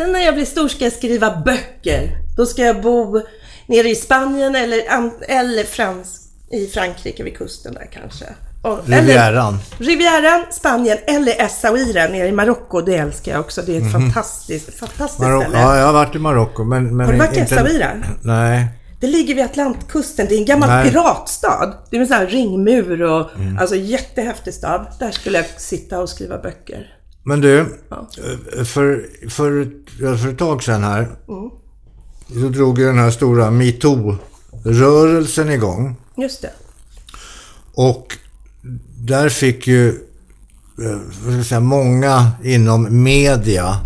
[0.00, 2.16] Sen när jag blir stor ska jag skriva böcker.
[2.36, 3.20] Då ska jag bo
[3.66, 4.82] nere i Spanien eller,
[5.28, 8.24] eller Frans, i Frankrike vid kusten där kanske.
[8.62, 9.58] Och, eller- Rivieran?
[9.78, 12.80] Rivieran, Spanien eller Essaouira nere i Marocko.
[12.80, 13.62] Det älskar jag också.
[13.62, 15.42] Det är ett fantastiskt, fantastiskt Marocko?
[15.50, 15.58] ställe.
[15.62, 16.96] Ja, jag har varit i Marocko, men...
[16.96, 17.90] men Har du varit i Essaouira?
[18.22, 18.66] Nej.
[19.00, 20.26] Det ligger vid Atlantkusten.
[20.28, 20.90] Det är en gammal Nej.
[20.90, 21.74] piratstad.
[21.90, 23.58] Det är en sån här ringmur och Mm.
[23.58, 24.86] alltså jättehäftig stad.
[24.98, 26.96] Där skulle jag sitta och skriva böcker.
[27.22, 27.66] Men du,
[28.64, 31.08] för, för, ja, för ett tag sedan här,
[32.28, 35.96] så drog ju den här stora metoo-rörelsen igång.
[36.16, 36.52] Just det.
[37.74, 38.16] Och
[38.98, 43.76] där fick ju eh, jag säga, många inom media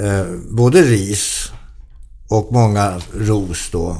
[0.00, 1.52] eh, både ris
[2.28, 3.96] och många ros då.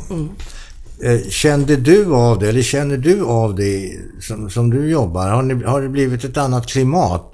[1.03, 5.29] Eh, Kände du av det, eller känner du av det som, som du jobbar?
[5.29, 7.33] Har, ni, har det blivit ett annat klimat,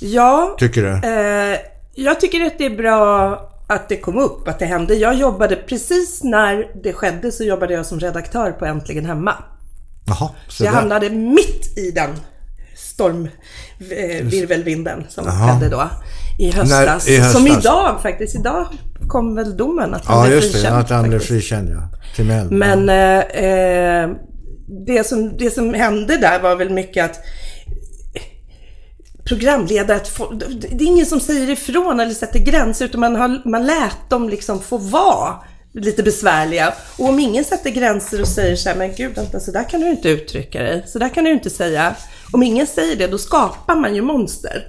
[0.00, 0.92] Ja, tycker du?
[1.08, 1.56] Eh,
[1.94, 3.32] jag tycker att det är bra
[3.68, 4.94] att det kom upp, att det hände.
[4.94, 9.34] Jag jobbade precis när det skedde så jobbade jag som redaktör på Äntligen Hemma.
[10.06, 10.78] Jaha, Så jag där.
[10.80, 12.10] hamnade mitt i den
[12.76, 15.52] stormvirvelvinden som Jaha.
[15.60, 15.90] skedde då
[16.38, 16.70] i höstas.
[16.70, 17.32] När- i höstas.
[17.32, 18.34] Som idag faktiskt.
[18.34, 18.66] Idag
[19.08, 20.58] kom väl domen att han Ja, blev just det.
[20.58, 20.76] frikänd.
[20.80, 21.88] Att han blev frikänd, ja.
[22.16, 22.50] Timell.
[22.50, 24.10] Men eh, eh,
[24.86, 27.16] det, som, det som hände där var väl mycket att
[29.28, 33.42] programledare, att få, det är ingen som säger ifrån eller sätter gränser utan man, har,
[33.44, 35.34] man lät dem liksom få vara
[35.72, 36.74] lite besvärliga.
[36.96, 39.80] Och om ingen sätter gränser och säger så här, men gud vänta, så där kan
[39.80, 41.94] du inte uttrycka dig, så där kan du inte säga.
[42.32, 44.66] Om ingen säger det, då skapar man ju monster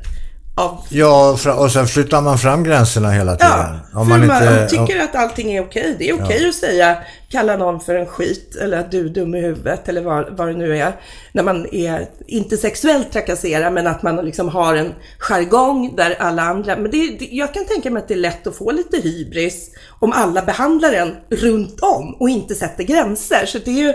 [0.60, 0.86] av...
[0.90, 3.80] Ja, och sen flyttar man fram gränserna hela tiden.
[3.94, 5.96] Ja, om man, man inte, tycker att allting är okej.
[6.00, 6.50] Det är okej ja.
[6.50, 6.98] att säga,
[7.30, 10.48] kalla någon för en skit eller att du är dum i huvudet eller vad, vad
[10.48, 10.96] det nu är.
[11.32, 16.42] När man är, inte sexuellt trakasserad, men att man liksom har en jargong där alla
[16.42, 16.76] andra...
[16.76, 19.70] Men det, det, jag kan tänka mig att det är lätt att få lite hybris
[20.00, 23.46] om alla behandlar en runt om och inte sätter gränser.
[23.46, 23.94] Så det är ju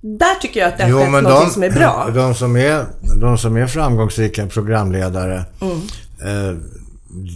[0.00, 2.10] där tycker jag att det har skett något som är bra.
[2.14, 2.84] De som är,
[3.20, 5.44] de som är framgångsrika programledare.
[5.60, 5.80] Mm.
[6.24, 6.56] Eh,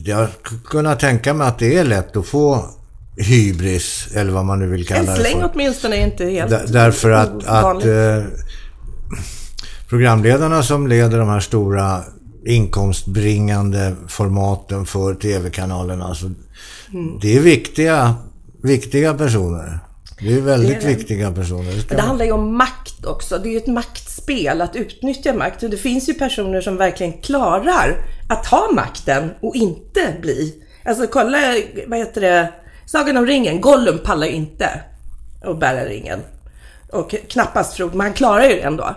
[0.05, 0.29] jag
[0.65, 2.65] kunna tänka mig att det är lätt att få
[3.17, 5.13] hybris, eller vad man nu vill kalla det för.
[5.13, 8.23] En släng åtminstone är inte helt D Därför att, att eh,
[9.89, 12.03] programledarna som leder de här stora
[12.47, 16.05] inkomstbringande formaten för tv-kanalerna.
[16.05, 16.27] Alltså,
[16.93, 17.19] mm.
[17.21, 18.15] Det är viktiga,
[18.63, 19.79] viktiga personer.
[20.21, 21.73] Det är väldigt det är viktiga personer.
[21.89, 23.39] Det, det handlar ju om makt också.
[23.39, 25.61] Det är ju ett maktspel att utnyttja makt.
[25.61, 30.55] Det finns ju personer som verkligen klarar att ha makten och inte bli...
[30.85, 31.39] Alltså kolla,
[31.87, 32.53] vad heter det?
[32.87, 33.61] Sagan om ringen.
[33.61, 34.69] Gollum pallar ju inte
[35.43, 36.21] att bära ringen.
[36.93, 38.97] Och knappast Frodo, men han klarar ju det ändå.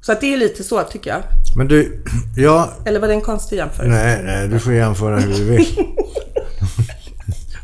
[0.00, 1.22] Så att det är lite så tycker jag.
[1.56, 2.02] Men du,
[2.36, 2.70] ja...
[2.84, 4.04] Eller var det en konstig jämförelse?
[4.04, 5.66] Nej, nej, du får jämföra hur du vill.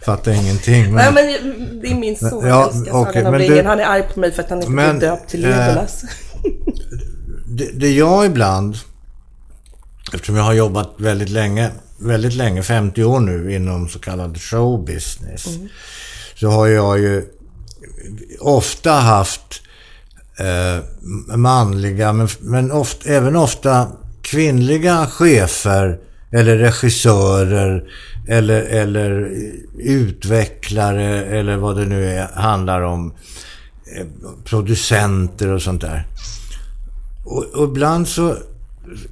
[0.05, 0.95] Fattar ingenting.
[0.95, 1.15] Men...
[1.15, 3.67] Nej, men det är min son ja, okay, om ringen.
[3.67, 6.05] Han är arg på mig för att han inte men, blev döpt till Legolas.
[6.05, 6.11] Eh,
[7.47, 8.77] det, det jag ibland,
[10.13, 15.47] eftersom jag har jobbat väldigt länge, väldigt länge, 50 år nu inom så kallad showbusiness,
[15.47, 15.69] mm.
[16.35, 17.25] så har jag ju
[18.41, 19.63] ofta haft
[20.39, 20.85] eh,
[21.37, 23.89] manliga, men, men ofta, även ofta
[24.23, 25.99] kvinnliga chefer
[26.33, 27.85] eller regissörer
[28.29, 29.33] eller, eller
[29.79, 33.15] utvecklare eller vad det nu är, handlar om.
[33.97, 34.07] Eh,
[34.45, 36.07] producenter och sånt där.
[37.25, 38.37] Och, och ibland så,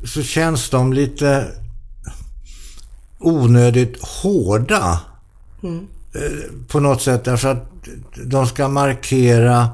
[0.05, 1.46] så känns de lite
[3.18, 5.01] onödigt hårda.
[5.62, 5.87] Mm.
[6.68, 7.66] På något sätt därför att
[8.25, 9.68] de ska markera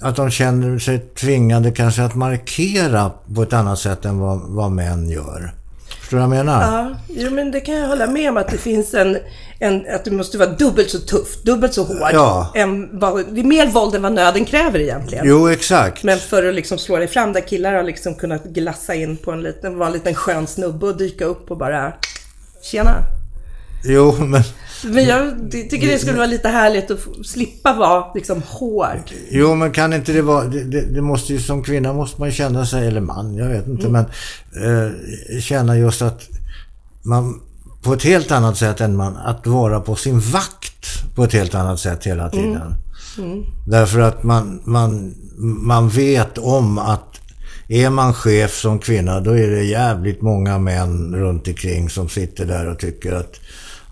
[0.00, 4.72] att de känner sig tvingade kanske att markera på ett annat sätt än vad, vad
[4.72, 5.54] män gör.
[6.12, 6.62] Förstår du vad jag menar?
[6.62, 9.18] Ja, jo, men det kan jag hålla med om att det finns en,
[9.58, 12.10] en att du måste vara dubbelt så tuff, dubbelt så hård.
[12.12, 12.52] Ja.
[12.54, 15.24] Än vad, det är mer våld än vad nöden kräver egentligen.
[15.28, 16.02] Jo, exakt.
[16.02, 19.32] Men för att liksom slå dig fram, där killar har liksom kunnat glassa in på
[19.32, 21.92] en liten, vara en liten skön snubbe och dyka upp och bara
[22.62, 22.94] Tjena!
[23.84, 24.42] Jo, men...
[24.84, 29.10] Men jag tycker det skulle vara lite härligt att slippa vara liksom hård.
[29.30, 30.44] Jo, men kan inte det vara...
[30.44, 33.66] Det, det, det måste ju som kvinna måste man känna sig, eller man, jag vet
[33.66, 33.92] inte, mm.
[33.92, 34.04] men
[34.64, 36.28] eh, känna just att
[37.02, 37.40] man
[37.82, 41.54] på ett helt annat sätt än man, att vara på sin vakt på ett helt
[41.54, 42.30] annat sätt hela mm.
[42.30, 42.74] tiden.
[43.18, 43.32] Mm.
[43.32, 43.44] Mm.
[43.66, 47.20] Därför att man, man, man vet om att
[47.68, 52.46] är man chef som kvinna då är det jävligt många män runt omkring som sitter
[52.46, 53.40] där och tycker att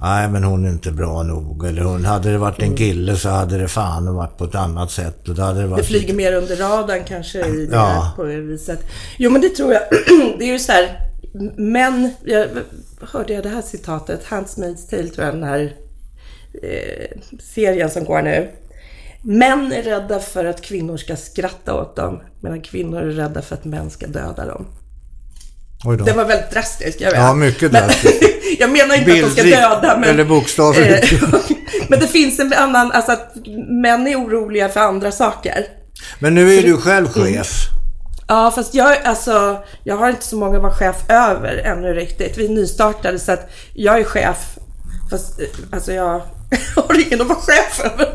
[0.00, 1.66] nej men hon är inte bra nog.
[1.66, 2.76] Eller hon, hade det varit en mm.
[2.76, 5.28] kille så hade det fan varit på ett annat sätt.
[5.28, 6.16] Och då hade det, varit det flyger lite...
[6.16, 7.84] mer under radarn kanske i det ja.
[7.84, 8.84] här på det viset.
[9.18, 9.82] Jo men det tror jag.
[10.38, 11.10] det är ju så här,
[11.56, 12.48] män, jag
[13.00, 15.76] hörde jag det här citatet, Handmaid's Tale tror jag, den här
[16.62, 17.18] eh,
[17.54, 18.50] serien som går nu.
[19.22, 23.54] Män är rädda för att kvinnor ska skratta åt dem, medan kvinnor är rädda för
[23.54, 24.66] att män ska döda dem.
[25.84, 27.20] Det var väldigt drastiskt, jag vet.
[27.20, 28.22] Ja, mycket drastiskt.
[28.58, 30.10] jag menar inte Bildrik, att de ska döda, men...
[30.10, 31.12] Eller bokstavligt.
[31.12, 31.28] Eh,
[31.88, 33.32] men det finns en annan, alltså att
[33.82, 35.66] män är oroliga för andra saker.
[36.18, 37.24] Men nu är du själv chef.
[37.24, 37.80] Mm.
[38.28, 42.38] Ja, fast jag, alltså, jag har inte så många att vara chef över ännu riktigt.
[42.38, 44.56] Vi är nystartade så att jag är chef.
[45.10, 46.22] Fast, eh, alltså jag
[46.76, 48.14] har ingen att vara chef över.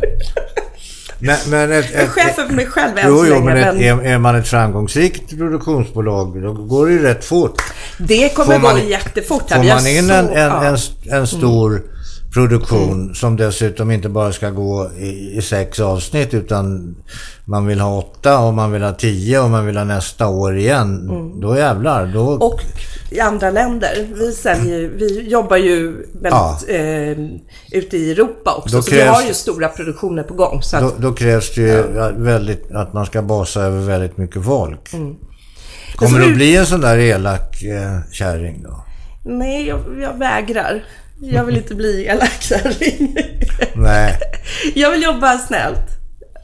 [1.20, 4.06] Men, men ett, jag är chef över mig själv än jo, jo, men, ett, Är,
[4.06, 7.62] är, man ett framgångsrikt produktionsbolag då går det ju rätt fort.
[7.98, 9.50] Det kommer man, gå jättefort.
[9.50, 10.78] Får man in en, en, en,
[11.10, 11.95] en stor mm
[12.36, 13.16] produktion mm.
[13.16, 16.96] som dessutom inte bara ska gå i, i, sex avsnitt utan
[17.46, 20.58] man vill ha åtta och man vill ha tio och man vill ha nästa år
[20.58, 21.10] igen.
[21.10, 21.40] Mm.
[21.42, 22.08] Då jävlar.
[22.14, 22.26] Då...
[22.26, 22.62] Och
[23.12, 24.08] i andra länder.
[24.14, 26.60] Vi, säljer, vi jobbar ju väldigt ja.
[26.68, 27.18] eh,
[27.72, 28.76] ute i Europa också.
[28.76, 30.62] Då så krävs, vi har ju stora produktioner på gång.
[30.62, 32.12] Så att, då, då, krävs det ju ja.
[32.16, 34.94] väldigt, att man ska basa över väldigt mycket folk.
[34.94, 35.16] Mm.
[35.96, 38.86] Kommer det att bli en sån där elak eh, kärring då?
[39.26, 40.84] Nej, jag, jag vägrar.
[41.22, 42.52] Jag vill inte bli elak
[43.76, 44.20] Nej.
[44.76, 45.96] Jag vill jobba snällt.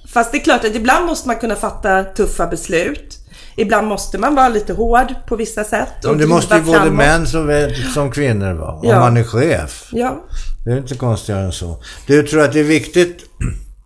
[0.07, 3.17] Fast det är klart att ibland måste man kunna fatta tuffa beslut.
[3.55, 6.05] Ibland måste man vara lite hård på vissa sätt.
[6.05, 8.79] Och det måste ju både män som, som kvinnor vara.
[8.83, 8.95] Ja.
[8.95, 9.89] Om man är chef.
[9.91, 10.25] Ja.
[10.65, 11.83] Det är inte konstigare än så.
[12.07, 13.17] Du tror att det är viktigt,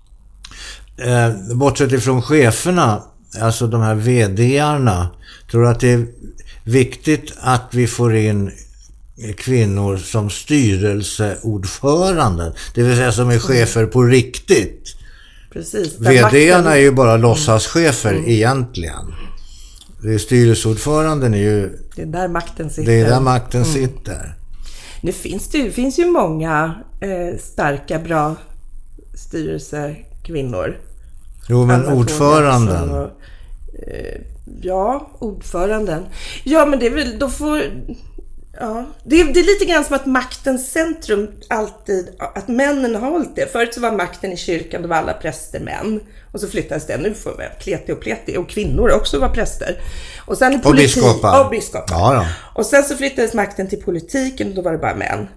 [0.97, 3.03] eh, bortsett ifrån cheferna,
[3.41, 5.09] alltså de här VD-arna.
[5.51, 6.07] Tror du att det är
[6.63, 8.51] viktigt att vi får in
[9.37, 12.53] kvinnor som styrelseordförande.
[12.73, 14.95] Det vill säga som är chefer på riktigt.
[15.53, 15.99] Precis.
[15.99, 16.11] makten-
[16.71, 19.13] är ju bara låtsaschefer egentligen.
[20.01, 22.91] Det är styrelseordföranden är ju, Det är där makten sitter.
[22.91, 24.35] det är där makten sitter.
[25.01, 28.35] Nu finns det, finns ju många eh, starka, bra
[29.13, 30.77] styrelsekvinnor.
[31.49, 32.89] Jo men Anna ordföranden.
[32.89, 33.09] Och,
[33.87, 34.21] eh,
[34.61, 36.03] ja, ordföranden.
[36.43, 37.61] Ja, men det är väl, då får...
[38.59, 43.11] Ja, det är, det är lite grann som att maktens centrum alltid, att männen har
[43.11, 43.51] hållit det.
[43.51, 45.99] Förut så var makten i kyrkan, då var alla präster män.
[46.31, 49.81] Och så flyttades det, nu får vi pleti och pleti, och kvinnor också var präster.
[50.25, 51.43] Och sen politik, biskopar.
[51.45, 51.85] Och biskopar.
[51.89, 52.27] Ja, ja.
[52.55, 55.27] Och sen så flyttades makten till politiken och då var det bara män.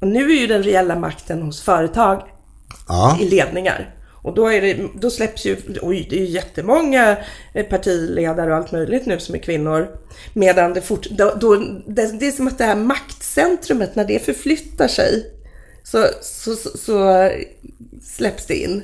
[0.00, 2.22] Och nu är ju den reella makten hos företag
[2.88, 3.18] Ja.
[3.20, 3.94] i ledningar.
[4.22, 7.16] Och då, är det, då släpps ju, oj det är ju jättemånga
[7.54, 9.88] eh, partiledare och allt möjligt nu som är kvinnor.
[10.32, 11.56] Medan det fort, då, då,
[11.86, 15.26] det, det är som att det här maktcentrumet, när det förflyttar sig,
[15.82, 17.32] så, så, så, så eh,
[18.02, 18.82] släpps det in.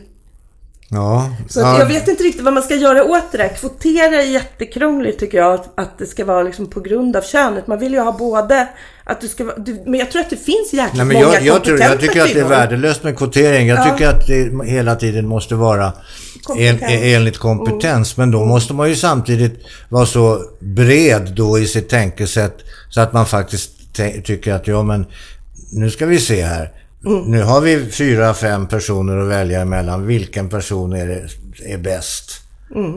[0.90, 1.30] Ja.
[1.48, 1.78] Så ja.
[1.78, 3.48] jag vet inte riktigt vad man ska göra åt det där.
[3.48, 7.66] Kvotera är jättekrångligt tycker jag, att, att det ska vara liksom på grund av könet.
[7.66, 8.68] Man vill ju ha både,
[9.04, 11.34] att du ska vara, du, men jag tror att det finns jäkligt Nej, men många
[11.34, 13.68] jag, jag, tror, jag kompetenta tycker att det är värdelöst med kvotering.
[13.68, 13.84] Jag Ja.
[13.92, 15.92] tycker att det hela tiden måste vara en,
[16.42, 17.02] Kompetens.
[17.02, 18.16] enligt kompetens.
[18.16, 19.54] Men då måste man ju samtidigt
[19.88, 22.56] vara så bred då i sitt tänkesätt
[22.90, 23.70] så att man faktiskt
[24.24, 25.06] tycker att ja men
[25.72, 26.72] nu ska vi se här.
[27.26, 30.06] Nu har vi fyra, fem personer att välja emellan.
[30.06, 32.30] Vilken person är, det, är bäst?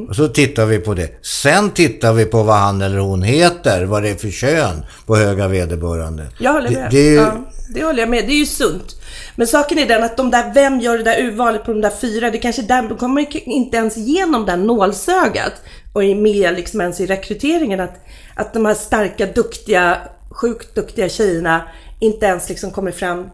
[0.10, 1.26] Och så tittar vi på det.
[1.26, 5.16] Sen tittar vi på vad han eller hon heter, vad det är för kön på
[5.16, 6.28] höga vederbörande.
[6.40, 6.92] Jag håller Det- med.
[6.92, 7.38] det är ju- ja,
[7.74, 8.26] det håller jag med.
[8.26, 8.96] Det är ju sunt.
[9.36, 11.94] Men saken är den att de där, vem gör det där urvalet på de där
[12.02, 12.32] fyra?
[12.32, 15.54] Det kanske är där, de kommer inte ens igenom det här nålsögat
[15.94, 17.80] och är med liksom ens i rekryteringen.
[17.80, 17.96] Att,
[18.36, 19.98] att de här starka, duktiga,
[20.32, 21.62] sjukt duktiga tjejerna
[22.00, 23.30] inte ens liksom kommer fram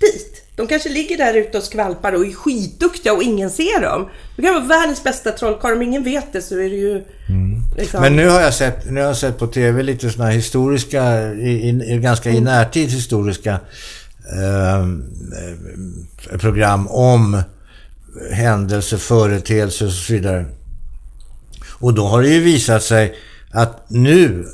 [0.00, 0.42] dit.
[0.56, 4.08] De kanske ligger där ute och skvalpar och är skitduktiga och ingen ser dem.
[4.36, 7.04] Du kan vara världens bästa trollkarl, om ingen vet det så är det ju...
[7.76, 11.32] Liksom, Men nu har jag sett, nu har jag sett på tv lite sådana historiska,
[11.32, 13.60] i, i, ganska i närtid historiska
[14.32, 15.04] ehm,
[16.30, 17.42] eh, program om
[18.32, 20.44] händelser, företeelser och så vidare.
[21.70, 23.14] Och då har det ju visat sig
[23.50, 24.46] att nu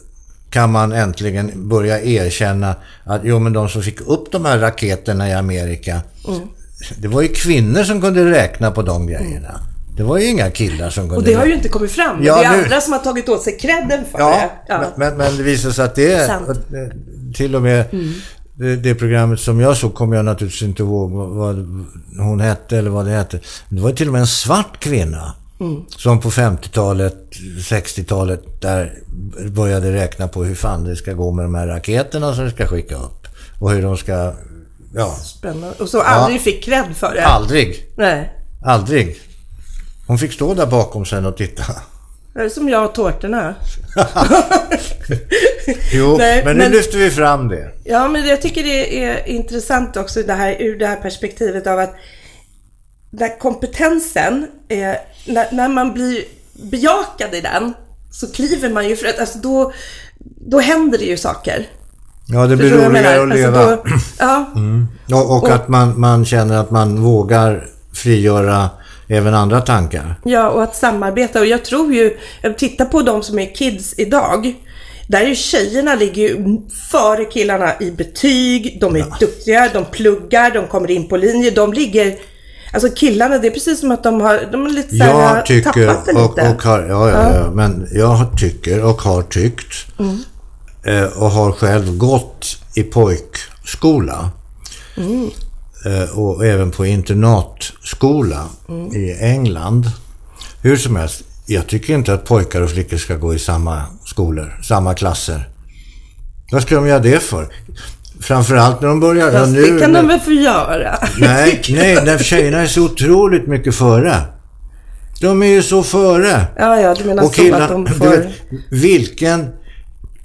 [0.54, 5.28] kan man äntligen börja erkänna att jo men de som fick upp de här raketerna
[5.28, 6.00] i Amerika,
[6.98, 9.60] det var ju kvinnor som kunde räkna på de grejerna.
[9.96, 12.24] Det var ju inga killar som kunde och det har ju inte kommit fram.
[12.24, 14.72] Ja, det är nu- andra som har tagit åt sig credden för Ja, det.
[14.74, 14.84] Ja.
[14.96, 16.26] Men, men det visar sig att det är...
[16.26, 16.48] Sant.
[16.72, 16.84] Mm.
[16.84, 16.92] eh,
[17.34, 17.84] Till och med
[18.54, 21.56] det, det programmet som jag såg kommer jag naturligtvis inte ihåg vad, vad
[22.18, 23.40] hon hette eller vad det hette.
[23.68, 25.34] Det var till och med en svart kvinna.
[25.60, 25.84] Mm.
[25.88, 27.16] Som på 50-talet,
[27.58, 28.98] 60-talet där
[29.46, 32.66] började räkna på hur fan det ska gå med de här raketerna som vi ska
[32.66, 33.26] skicka upp.
[33.60, 34.32] Och hur de ska...
[34.94, 35.74] Ja, Spännande.
[35.78, 37.26] Och så aldrig fick cred för det.
[37.26, 37.86] aldrig.
[37.96, 38.32] Nej.
[38.64, 39.16] Aldrig.
[40.06, 41.64] Hon fick stå där bakom sen och titta.
[42.34, 43.54] Det är som jag och tårtorna.
[45.92, 47.70] Jo, Nej, men nu men- lyfter vi fram det.
[47.84, 51.78] Ja, men jag tycker det är intressant också det här, ur det här perspektivet av
[51.78, 51.94] att
[53.18, 57.74] där kompetensen, är, när, när man blir bejakad i den
[58.10, 59.72] så kliver man ju för att alltså då,
[60.48, 61.66] då händer det ju saker.
[62.26, 63.58] Ja, det blir roligare att leva.
[63.58, 68.70] Alltså då, ja, Och, och att man, man känner att man vågar frigöra
[69.08, 70.14] även andra tankar.
[70.24, 71.40] Ja, och att samarbeta.
[71.40, 74.54] Och jag tror ju, jag tittar på de som är kids idag.
[75.08, 80.50] Där är ju tjejerna ligger ju före killarna i betyg, de är duktiga, de pluggar,
[80.50, 82.14] de kommer in på linje, de ligger...
[82.74, 85.46] Alltså killarna, det är precis som att de har, de har lite så här, Jag
[85.46, 86.48] tycker tappat det och, lite.
[86.54, 90.18] och har, ja, ja, ja, men jag tycker och har tyckt Mm.
[90.84, 94.30] eh, och har själv gått i pojkskola.
[94.96, 95.30] Mm.
[95.86, 98.86] Eh, och även på internatskola Mm.
[98.96, 99.90] i England.
[100.62, 104.60] Hur som helst, jag tycker inte att pojkar och flickor ska gå i samma skolor,
[104.62, 105.48] samma klasser.
[106.52, 107.48] Vad ska de göra det för?
[108.26, 109.32] Framförallt när de börjar...
[109.32, 110.98] ja, Fast nu, det kan de väl få göra?
[111.18, 114.16] Nej, nej, när tjejerna är så otroligt mycket före.
[115.20, 116.46] De är ju så före.
[116.58, 118.10] Ja, ja, du menar Och så att de får...
[118.10, 118.26] vet,
[118.70, 119.48] vilken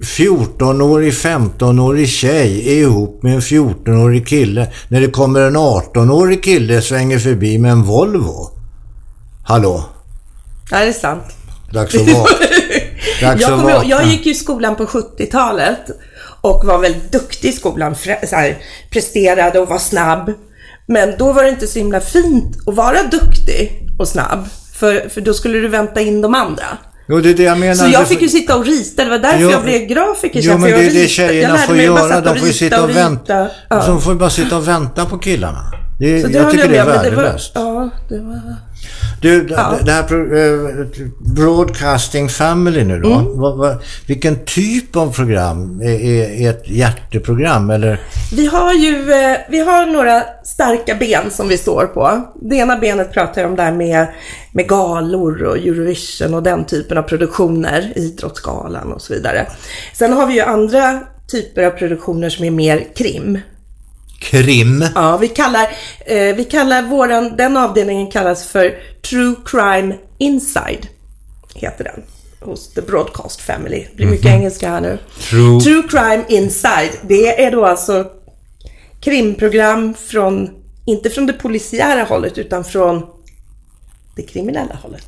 [0.00, 6.82] 14-årig, 15-årig tjej är ihop med en 14-årig kille när det kommer en 18-årig kille
[6.82, 8.50] svänger förbi med en Volvo?
[9.44, 9.84] Hallå?
[10.70, 11.24] Ja, det är sant.
[11.72, 13.70] Dags att vakna.
[13.70, 15.80] Jag, jag gick ju i skolan på 70-talet
[16.40, 17.94] och var väldigt duktig i skolan.
[18.28, 18.58] Så här,
[18.90, 20.32] presterade och var snabb.
[20.86, 24.48] Men då var det inte så himla fint att vara duktig och snabb.
[24.74, 26.64] För, för då skulle du vänta in de andra.
[27.08, 27.74] Jo, det är det jag menar.
[27.74, 29.04] Så jag fick ju sitta och rita.
[29.04, 30.40] Det var därför Jo, jag blev grafiker.
[30.42, 32.20] Jo, men det jag är det jag tjejerna får göra.
[32.20, 33.48] De får ju sitta och rita vänta.
[33.70, 33.86] Ja.
[33.86, 35.72] De får bara sitta och vänta på killarna.
[35.98, 37.52] Det, Så det jag tycker det är men det var- värdelöst.
[37.54, 38.40] Ja, det var...
[39.20, 39.78] Du, Ja.
[39.84, 40.02] det här
[40.36, 40.86] eh,
[41.36, 43.12] Broadcasting Family nu då.
[43.12, 43.38] Mm.
[43.40, 43.76] Vad, vad,
[44.06, 45.80] vilken typ av program?
[45.80, 48.00] Är, är, är ett hjärteprogram eller?
[48.32, 52.32] Vi har ju eh, vi har några starka ben som vi står på.
[52.42, 54.06] Det ena benet pratar jag om där med,
[54.52, 59.46] med galor och Eurovision och den typen av produktioner, Idrottsgalan och så vidare.
[59.94, 61.00] Sen har vi ju andra
[61.32, 63.38] typer av produktioner som är mer krim.
[64.20, 64.84] Krim?
[64.94, 65.68] Ja, vi kallar,
[66.06, 68.74] eh, vi kallar våran, den avdelningen kallas för
[69.10, 70.86] True Crime Inside,
[71.54, 72.02] heter den.
[72.40, 73.86] Hos The Broadcast Family.
[73.90, 74.98] Det blir mycket engelska här nu.
[75.18, 78.06] True- True Crime Inside, det är då alltså
[79.00, 80.50] krimprogram från,
[80.84, 83.06] inte från det polisiära hållet, utan från
[84.16, 85.06] det kriminella hållet.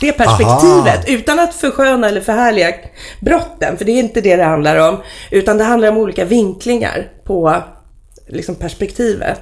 [0.00, 2.74] Det perspektivet, utan att försköna eller förhärliga
[3.20, 4.96] brotten, för det är inte det det handlar om,
[5.30, 7.62] utan det handlar om olika vinklingar på
[8.32, 9.40] liksom perspektivet.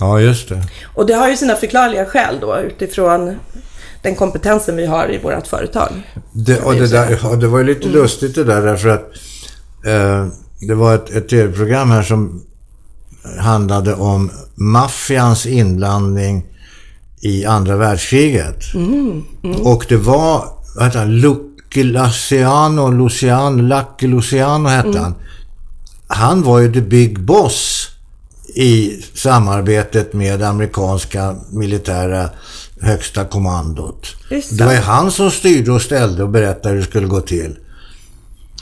[0.00, 0.62] Ja, just det.
[0.94, 3.36] Och det har ju sina förklarliga skäl då utifrån
[4.02, 5.88] den kompetensen vi har i vårt företag.
[6.32, 7.92] det och det, där, ja, det var ju lite Mm.
[8.02, 9.10] lustigt det där därför att
[9.86, 10.26] eh,
[10.68, 12.42] det var ett, ett tv-program här som
[13.40, 16.46] handlade om maffians inblandning
[17.20, 18.74] i andra världskriget.
[18.74, 19.24] Mm,
[19.62, 20.44] Och det var,
[20.76, 25.02] vad heter han, Lucky Luciano, Luciano, Lucky Luciano hette Mm.
[25.02, 25.14] han.
[26.06, 27.88] Han var ju the big boss
[28.54, 32.30] i samarbetet med amerikanska militära
[32.80, 34.06] högsta kommandot.
[34.28, 34.58] Det.
[34.58, 37.56] Det var ju han som styrde och ställde och berättade hur det skulle gå till.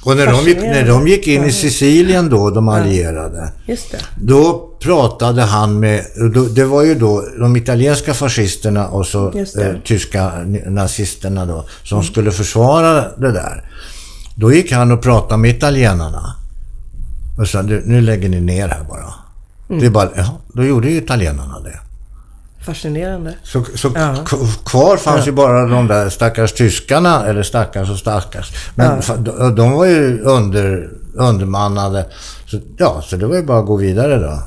[0.03, 3.99] Och när de, gick, när de gick in i Sicilien då, de allierade, Just det.
[4.21, 9.31] då pratade han med, då, det var ju då de italienska fascisterna och så.
[9.31, 9.47] Mm.
[9.59, 10.33] eh, tyska
[10.67, 13.65] nazisterna då, som skulle försvara det där.
[14.37, 16.35] Då gick han och pratade med italienarna.
[17.39, 19.15] Och sa, "Du, nu lägger ni ner här bara.
[19.71, 19.81] Mm.
[19.81, 21.81] Det är bara, ja, då gjorde ju italienarna det.
[22.65, 23.35] Fascinerande.
[23.43, 24.15] Så, så Ja.
[24.65, 28.53] kvar fanns ju bara de där stackars tyskarna, eller stackars och stackars.
[28.75, 32.07] Men fa- de, de var ju under, undermannade.
[32.47, 34.43] Så, ja, så det var ju bara att gå vidare då.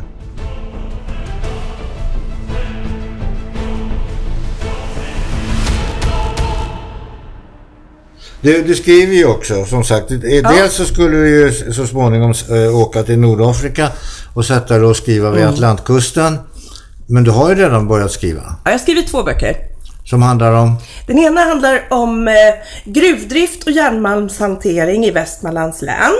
[8.40, 10.10] Du, du skriver ju också, som sagt.
[10.10, 13.88] eh, Dels så skulle du ju så småningom eh, åka till Nordafrika
[14.34, 16.38] och sätta dig och skriva vid Atlantkusten.
[17.08, 18.40] Men du har ju redan börjat skriva.
[18.46, 19.56] Ja, jag har skrivit två böcker.
[20.04, 20.74] Som handlar om...
[21.06, 22.34] Den ena handlar om eh,
[22.84, 26.12] gruvdrift och järnmalmshantering i Västmanlands län.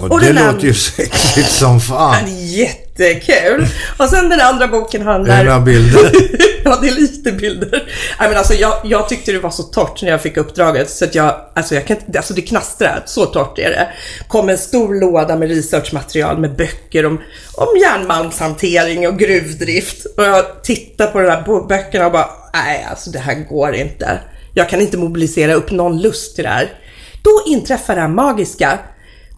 [0.00, 2.16] Och, det den låter ju sexigt som fan.
[2.38, 3.66] Jättekul!
[3.98, 5.44] Och sen den andra boken Är det handlar...
[5.44, 6.10] några bilder?
[6.64, 7.82] ja, det är lite bilder.
[8.20, 11.04] Nej, men alltså, jag, jag tyckte det var så torrt när jag fick uppdraget så
[11.04, 13.88] att jag, alltså, jag kan alltså det knastrar, så torrt är det.
[14.28, 17.20] kom en stor låda med researchmaterial med böcker om,
[17.54, 20.06] om järnmalmshantering och gruvdrift.
[20.16, 23.74] Och jag tittar på de här bo- böckerna och bara, nej alltså det här går
[23.74, 24.18] inte.
[24.54, 26.72] Jag kan inte mobilisera upp någon lust till det här.
[27.22, 28.78] Då inträffar det här magiska.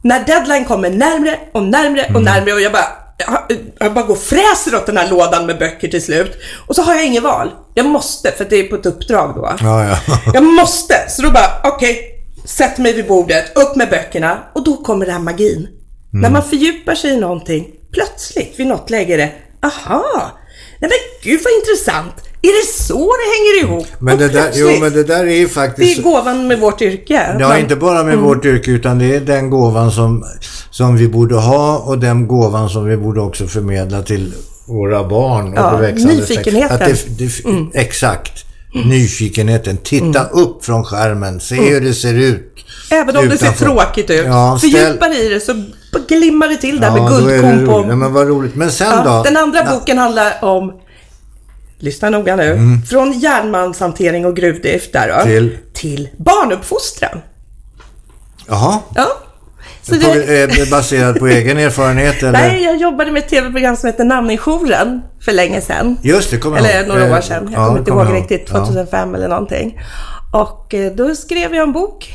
[0.08, 2.88] När deadline kommer närmre och närmre och närmre och jag bara,
[3.18, 6.32] jag, jag bara går och fräser åt den här lådan med böcker till slut.
[6.66, 7.50] Och så har jag ingen val.
[7.74, 9.56] Jag måste, för det är på ett uppdrag då.
[9.60, 9.98] Ja, ja.
[10.34, 10.94] Jag måste!
[11.08, 15.06] Så då bara, okej, okay, sätter mig vid bordet, upp med böckerna och då kommer
[15.06, 15.58] den här magin.
[15.58, 16.22] Mm.
[16.22, 19.32] När man fördjupar sig i någonting, plötsligt vid något läge är det,
[19.62, 20.30] aha,
[20.80, 22.27] nej men gud vad intressant.
[22.42, 23.86] Är det så det hänger ihop?
[23.98, 25.96] Men det, där, jo, men det där är ju faktiskt...
[25.96, 27.36] Det är gåvan med vårt yrke.
[27.40, 28.24] Ja, men, inte bara med mm.
[28.24, 30.24] vårt yrke utan det är den gåvan som,
[30.70, 34.34] som vi borde ha och den gåvan som vi borde också förmedla till
[34.66, 35.52] våra barn.
[35.52, 36.74] Och ja, nyfikenheten.
[36.74, 37.70] Att det, det, mm.
[37.74, 38.44] Exakt.
[38.84, 39.76] Nyfikenheten.
[39.76, 40.32] Titta mm.
[40.32, 41.40] upp från skärmen.
[41.40, 42.54] Se hur det ser ut.
[42.90, 43.46] Även om utanför.
[43.46, 44.26] det ser tråkigt ut.
[44.26, 45.64] Ja, Fördjupar i det så
[46.08, 47.90] glimmar det till där ja, med guldkorn på.
[47.90, 48.54] Ja, men vad roligt.
[48.54, 49.22] Men sen ja, då?
[49.22, 50.72] Den andra boken handlar om
[51.78, 52.82] lyssna noga nu, mm.
[52.82, 57.20] från järnmalmshantering och gruvdrift där då, till, till barnuppfostran.
[58.48, 58.78] Jaha.
[58.94, 59.08] Ja.
[59.82, 60.42] Så det...
[60.42, 62.32] Är baserat på egen erfarenhet eller?
[62.32, 65.98] Nej, jag jobbade med ett tv-program som heter Namninjouren för länge sedan.
[66.02, 67.48] Just det, kommer Eller några år sedan.
[67.52, 69.16] Jag ja, kommer inte ihåg riktigt, 2005 ja.
[69.16, 69.80] eller någonting.
[70.32, 72.14] Och eh, då skrev jag en bok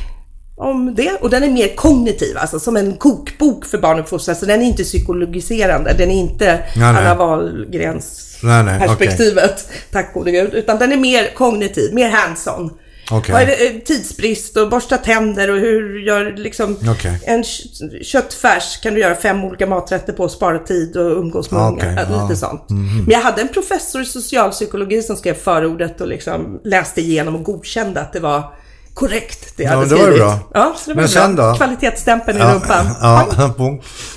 [0.55, 1.17] om det.
[1.21, 4.35] Och den är mer kognitiv, alltså som en kokbok för barnuppfostran.
[4.35, 5.93] Så den är inte psykologiserande.
[5.97, 9.77] Den är inte nej, Anna Wahlgrens nej, nej, perspektivet, okay.
[9.91, 10.53] tack gode gud.
[10.53, 12.71] Utan den är mer kognitiv, mer hands-on.
[13.11, 13.33] Okay.
[13.33, 17.17] Vad är det, eh, tidsbrist och borsta tänder och hur gör liksom okay.
[17.23, 17.43] en
[18.03, 21.89] köttfärs kan du göra fem olika maträtter på, spara tid och umgås med okay.
[21.89, 22.01] unga.
[22.01, 22.35] Lite ja.
[22.35, 22.69] sånt.
[22.69, 22.97] Mm.
[22.97, 27.43] Men jag hade en professor i socialpsykologi som skrev förordet och liksom läste igenom och
[27.43, 28.43] godkände att det var
[28.93, 30.05] korrekt det jag ja, hade skrivit.
[30.05, 30.39] det var bra.
[30.53, 31.21] Ja, så det var Men bra.
[31.21, 31.53] sen då?
[31.55, 32.85] Kvalitetsstämpeln ja, i rumpan.
[33.01, 33.53] Ja,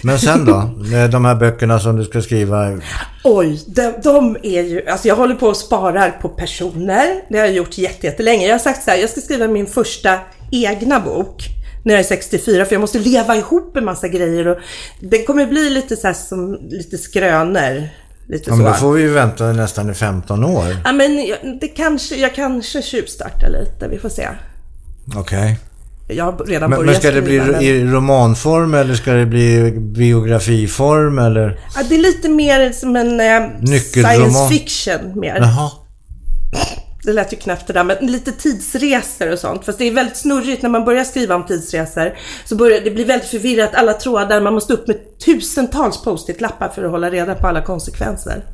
[0.03, 0.70] Men sen då?
[1.11, 2.81] De här böckerna som du ska skriva?
[3.24, 4.89] Oj, de, de är ju...
[4.89, 7.22] Alltså jag håller på och sparar på personer.
[7.29, 8.47] Det har jag gjort jättelänge.
[8.47, 10.18] Jag har sagt så här, jag ska skriva min första
[10.51, 11.43] egna bok
[11.85, 14.59] när jag är 64 för jag måste leva ihop en massa grejer och
[15.01, 17.89] det kommer bli lite så som lite skrönor.
[18.29, 20.77] Lite ja, men då får vi ju vänta nästan i 15 år.
[20.85, 21.16] Ja, men
[21.61, 23.89] det kanske, jag kanske tjuvstartar lite.
[23.89, 24.29] Vi får se.
[25.14, 25.20] Okej.
[25.20, 25.57] Okay.
[26.16, 27.62] Jag har redan men, börjat Men ska det bli men...
[27.62, 31.61] i romanform eller ska det bli biografiform eller?
[31.76, 35.36] Ja, det är lite mer som en eh, science fiction mer.
[35.36, 35.70] Jaha.
[37.02, 39.64] Det lät ju knäppt det där, men lite tidsresor och sånt.
[39.64, 42.14] Fast det är väldigt snurrigt när man börjar skriva om tidsresor.
[42.44, 46.84] Så börjar det bli väldigt förvirrat, alla trådar, man måste upp med tusentals post-it-lappar för
[46.84, 48.44] att hålla reda på alla konsekvenser.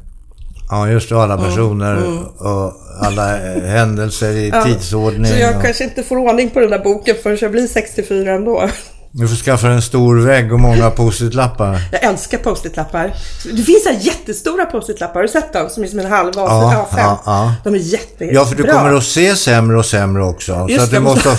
[0.72, 1.16] Ja, just det.
[1.16, 2.24] Alla personer mm, mm.
[2.24, 5.32] och alla händelser i ja, tidsordning.
[5.32, 5.62] Så jag och...
[5.62, 8.68] kanske inte får ordning på den där boken förrän jag blir 64 ändå.
[9.10, 11.78] Du får skaffa en stor vägg och många post-it-lappar.
[11.92, 13.12] Jag älskar post-it-lappar.
[13.44, 15.14] Det finns här jättestora post-it-lappar.
[15.14, 15.70] Har du sett dem?
[15.70, 16.98] Som är som en halv ja, A5.
[16.98, 17.54] Ja, ja.
[17.64, 18.34] De är jättebra.
[18.34, 20.66] Ja, för du kommer att se sämre och sämre också.
[20.68, 21.36] Just så att du måste ha,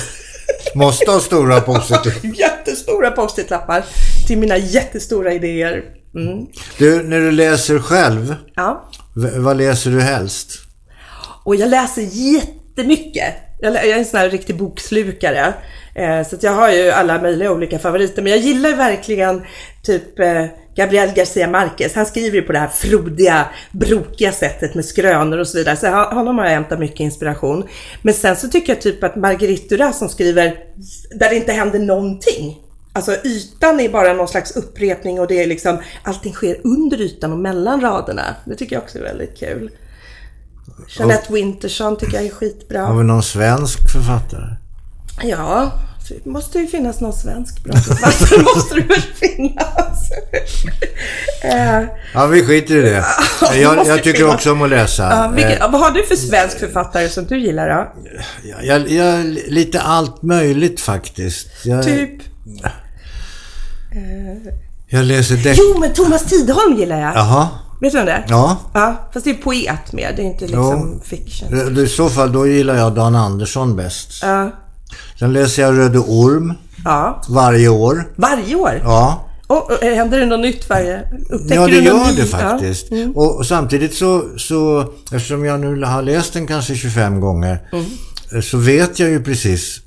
[0.76, 2.24] måste ha stora post-it.
[2.40, 3.86] Jättestora post-it-lappar
[4.28, 5.84] till mina jättestora idéer.
[6.16, 6.46] Mm.
[6.78, 10.60] Du, när du läser själv, ja vad läser du helst?
[11.44, 13.34] Och jag läser jättemycket.
[13.60, 15.54] Jag, är en sån här riktig bokslukare.
[15.96, 18.22] Eh, så jag har ju alla möjliga olika favoriter.
[18.22, 19.42] Men jag gillar verkligen
[19.84, 20.46] typ eh,
[20.76, 21.96] Gabriel Garcia Marquez.
[21.96, 25.76] Han skriver ju på det här frodiga, brokiga sättet med skrönor och så vidare.
[25.76, 27.68] Så honom har jag hämtat mycket inspiration.
[28.02, 30.58] Men sen så tycker jag typ att Marguerite Duras som skriver
[31.16, 32.63] där det inte händer någonting.
[32.96, 37.32] Alltså ytan är bara någon slags upprepning och det är liksom allting sker under ytan
[37.32, 38.36] och mellan raderna.
[38.46, 39.72] Det tycker jag också är väldigt kul.
[40.98, 42.86] Jeanette Winterson tycker jag är skitbra.
[42.86, 44.56] Har vi någon svensk författare?
[45.24, 45.72] Ja,
[46.10, 48.42] det måste ju finnas någon svensk bra författare.
[48.56, 50.10] måste det väl finnas.
[51.44, 51.84] Eh,
[52.14, 53.06] ja, vi skiter i det.
[53.42, 54.36] Jag, jag tycker finnas.
[54.36, 55.04] också om att läsa.
[55.04, 57.94] Ja, vilket, vad har du för svensk författare som du gillar då?
[58.64, 61.64] Jag, jag, lite allt möjligt faktiskt.
[61.84, 62.22] Typ?
[64.90, 65.58] Jag läser deck...
[65.62, 67.16] Jo, men Thomas Tidholm gillar jag.
[67.16, 67.48] Jaha.
[67.82, 68.26] Vet du vem det är?
[68.30, 68.58] Ja.
[68.74, 70.14] Ja, fast det är poet mer.
[70.16, 71.02] Det är inte liksom jo.
[71.04, 71.78] fiction.
[71.78, 74.10] I så fall, då gillar jag Dan Andersson bäst.
[74.22, 74.52] Ja.
[75.20, 76.54] Sen läser jag Röde Orm.
[76.86, 77.22] Ja.
[77.30, 78.12] Varje år.
[78.16, 78.82] Varje år?
[78.84, 79.30] Ja.
[79.48, 81.02] Och, och, händer det något nytt varje...
[81.30, 82.16] Upptäcker ja, det gör ny?
[82.16, 82.88] det faktiskt.
[82.90, 82.98] Ja.
[82.98, 83.12] Mm.
[83.12, 84.82] Och, och, samtidigt så, så,
[85.12, 88.42] eftersom jag nu har läst den kanske 25 gånger, mm.
[88.42, 89.83] så vet jag ju precis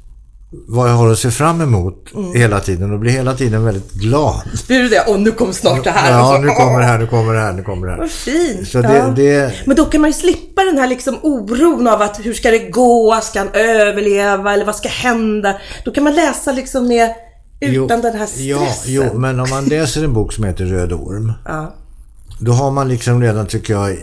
[0.51, 2.33] vad jag har att se fram emot mm.
[2.33, 4.43] hela tiden och blir hela tiden väldigt glad.
[4.67, 5.01] Blir du det?
[5.01, 6.11] Och nu kommer snart det här.
[6.11, 7.99] Ja, nu kommer det här, nu kommer det här, nu kommer det här.
[7.99, 8.69] Vad fint.
[8.69, 9.07] Så det, ja.
[9.07, 9.55] det...
[9.67, 12.59] Men då kan man ju slippa den här liksom oron av att hur ska det
[12.59, 13.21] gå?
[13.23, 14.53] Ska han överleva?
[14.53, 15.57] Eller vad ska hända?
[15.85, 17.15] Då kan man läsa liksom med
[17.61, 18.47] utan jo, den här stressen.
[18.47, 18.69] Ja,
[19.13, 21.33] jo, men om man läser en bok som heter Röd orm.
[21.45, 21.75] Ja.
[22.41, 23.97] Då har man liksom redan, tycker jag,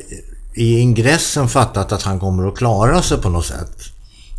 [0.53, 3.77] i ingressen fattat att han kommer att klara sig på något sätt.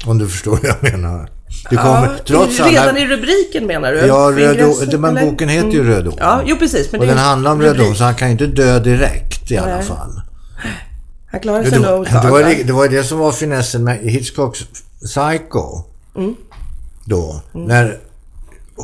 [0.07, 1.31] Om du förstår vad jag menar.
[1.71, 2.99] Det kommer, trots redan alla...
[2.99, 3.99] i rubriken menar du?
[3.99, 6.15] Ja, Röd men boken heter ju Röd Orm.
[6.19, 6.93] Ja, jo precis.
[6.93, 9.51] Men Och det är den handlar om Röd så han kan ju inte dö direkt
[9.51, 9.85] i alla Nej.
[9.85, 10.21] fall.
[11.27, 12.49] Han klarar Det sig var, nog det, var, va?
[12.49, 14.61] det, det var det som var finessen med Hitchcocks
[15.05, 15.83] Psycho.
[16.17, 16.35] Mm.
[17.05, 17.43] Då.
[17.53, 17.99] När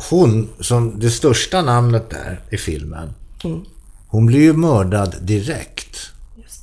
[0.09, 3.13] hon, som det största namnet där i filmen,
[3.43, 3.61] Mm.
[4.07, 5.97] hon blir ju mördad direkt.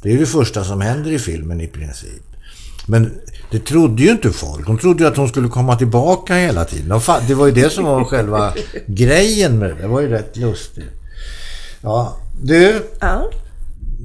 [0.03, 2.28] Det är ju det första som händer i filmen i princip.
[2.89, 3.20] Men
[3.51, 4.66] det trodde ju inte folk.
[4.66, 7.01] De trodde ju att hon skulle komma tillbaka hela tiden.
[7.28, 8.53] Det var ju det som var själva
[8.86, 9.74] grejen med det.
[9.82, 10.84] Det var ju rätt lustigt.
[11.82, 13.30] Ja, du, Ja.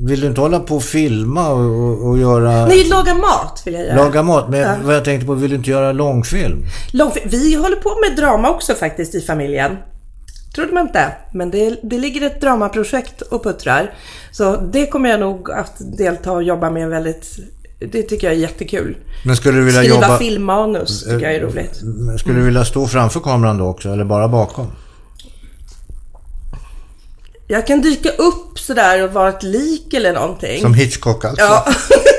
[0.05, 1.59] vill du inte hålla på och filma och,
[1.89, 2.65] och, och göra...
[2.65, 3.95] Nej, laga mat vill jag göra.
[3.95, 6.65] Laga mat, men vad jag tänkte på, vill du inte göra långfilm?
[6.93, 7.29] Långfilm.
[7.29, 9.77] Vi håller på med drama också faktiskt i familjen.
[10.55, 13.93] Trodde man inte, men det, det ligger ett dramaprojekt och puttrar.
[14.31, 17.39] Så det kommer jag nog att delta och jobba med väldigt...
[17.91, 18.97] Det tycker jag är jättekul.
[19.25, 20.17] Men skulle du vilja Skriva jobba...
[20.17, 21.81] filmmanus tycker jag är roligt.
[22.19, 24.67] Skulle du vilja stå framför kameran då också, eller bara bakom?
[27.47, 30.61] Jag kan dyka upp sådär och vara ett lik eller någonting.
[30.61, 31.43] Som Hitchcock alltså?
[31.43, 31.65] Ja.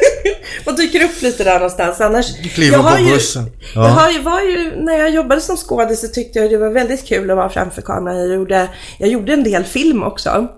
[0.67, 2.01] och dyker upp lite där någonstans.
[2.01, 2.39] Annars...
[2.55, 3.51] Kliver jag på ju- bussen.
[3.75, 3.89] Ja.
[3.89, 6.71] Jag har ju, var ju, när jag jobbade som skådis så tyckte jag det var
[6.71, 8.19] väldigt kul att vara framför kameran.
[8.19, 10.49] Jag gjorde, jag gjorde en del film också.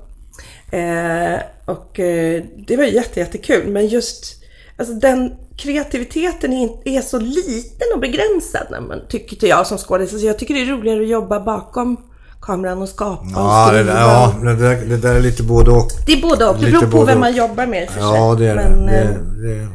[0.73, 3.69] Eh, och eh, det var ju jätte, jättekul.
[3.69, 4.43] Men just
[4.79, 6.53] alltså den kreativiteten
[6.85, 10.13] är, så liten och begränsad när man, tycker jag som skådis.
[10.13, 11.97] Alltså jag tycker det är roligare att jobba bakom
[12.43, 13.95] kameran och skapa Ja, och det skriva.
[13.95, 15.89] där, ja det, där, det där är lite både och.
[16.07, 16.57] Det är både och.
[16.59, 18.03] Det beror på vem man jobbar med för sig.
[18.03, 18.93] Ja, det är Men, det.
[19.03, 19.69] eh, det, det.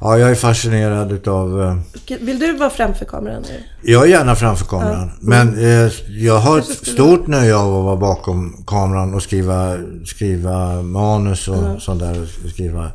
[0.00, 1.62] Ja, jag är fascinerad utav...
[1.62, 1.76] eh,
[2.20, 3.62] Vill du vara framför kameran nu?
[3.92, 5.10] Jag är gärna framför kameran.
[5.20, 9.76] Men eh, jag har ett stort nöje av att vara bakom kameran och skriva,
[10.06, 12.22] skriva manus och sånt där.
[12.44, 12.90] Och skriva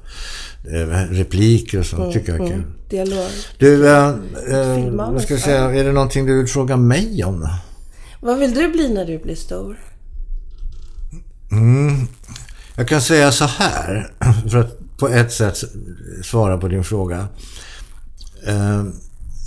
[1.10, 2.14] repliker och sånt.
[2.14, 2.64] tycker jag är kul.
[2.90, 3.28] Dialog.
[3.58, 5.64] Du, eh, eh, Filmmanus, vad ska jag säga?
[5.74, 7.48] Är det någonting du vill fråga mig om?
[8.22, 9.80] Vad vill du bli när du blir stor?
[12.76, 14.12] Jag kan säga så här,
[14.50, 15.58] för att på ett sätt
[16.24, 17.28] svara på din fråga.
[18.48, 18.84] Eh,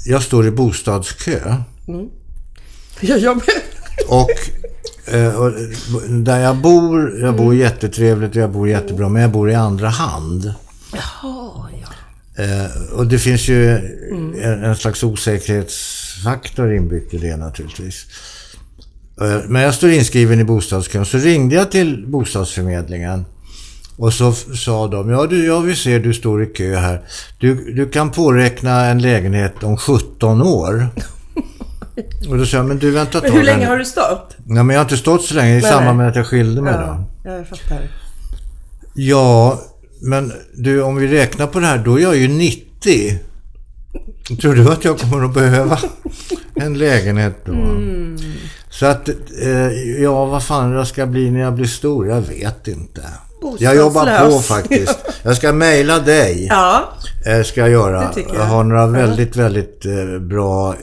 [0.07, 1.57] Jag står i bostadskö.
[3.01, 3.45] Jag jobbar...
[4.09, 4.31] Och,
[5.15, 5.53] eh, och
[6.09, 9.89] där jag bor, jag bor jättetrevligt och jag bor jättebra, men jag bor i andra
[9.89, 10.55] hand.
[10.93, 11.89] Jaha, ja.
[12.45, 13.69] Eh, och det finns ju
[14.43, 18.07] en, en slags osäkerhetsfaktor inbyggt i det naturligtvis.
[19.21, 23.25] Eh, men jag står inskriven i bostadskön, så ringde jag till bostadsförmedlingen.
[23.97, 27.03] Och så sa de, ja du, jag vill se du står i kö här.
[27.39, 30.89] Du, du kan påräkna en lägenhet om 17 år.
[32.29, 34.37] Och då sa jag, men du vänta Men hur länge nu." har du stått?
[34.47, 36.63] Ja, men jag har inte stått så länge i Nej, samband med att jag skilde
[36.63, 37.05] mig då.
[37.25, 37.91] Ja, jag fattar.
[38.95, 39.61] Ja,
[40.03, 43.19] men du om vi räknar på det här, då är jag ju 90.
[44.41, 45.79] Tror du att jag kommer att behöva
[46.55, 47.53] en lägenhet då?
[47.53, 48.19] Mm.
[48.71, 49.09] Så att,
[49.43, 49.73] eh,
[50.03, 53.03] ja vad fan jag ska bli när jag blir stor, jag vet inte.
[53.59, 54.47] Jag jobbar på Bostadslös.
[54.47, 54.99] faktiskt.
[55.23, 56.47] Jag ska mejla dig.
[56.51, 56.89] Ja,
[57.27, 58.13] Eh, ska jag göra.
[58.17, 58.27] Jag.
[58.35, 58.45] jag.
[58.45, 60.75] har några väldigt, väldigt eh, bra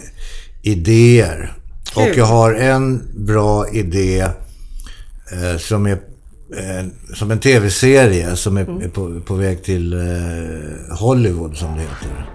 [0.62, 1.54] idéer.
[1.94, 2.04] Kul.
[2.04, 4.28] Och jag har en bra idé
[5.58, 5.98] som är
[6.58, 6.86] eh,
[7.16, 8.82] som en tv-serie som är, Mm.
[8.82, 12.30] är på, på väg till eh, Hollywood som det heter.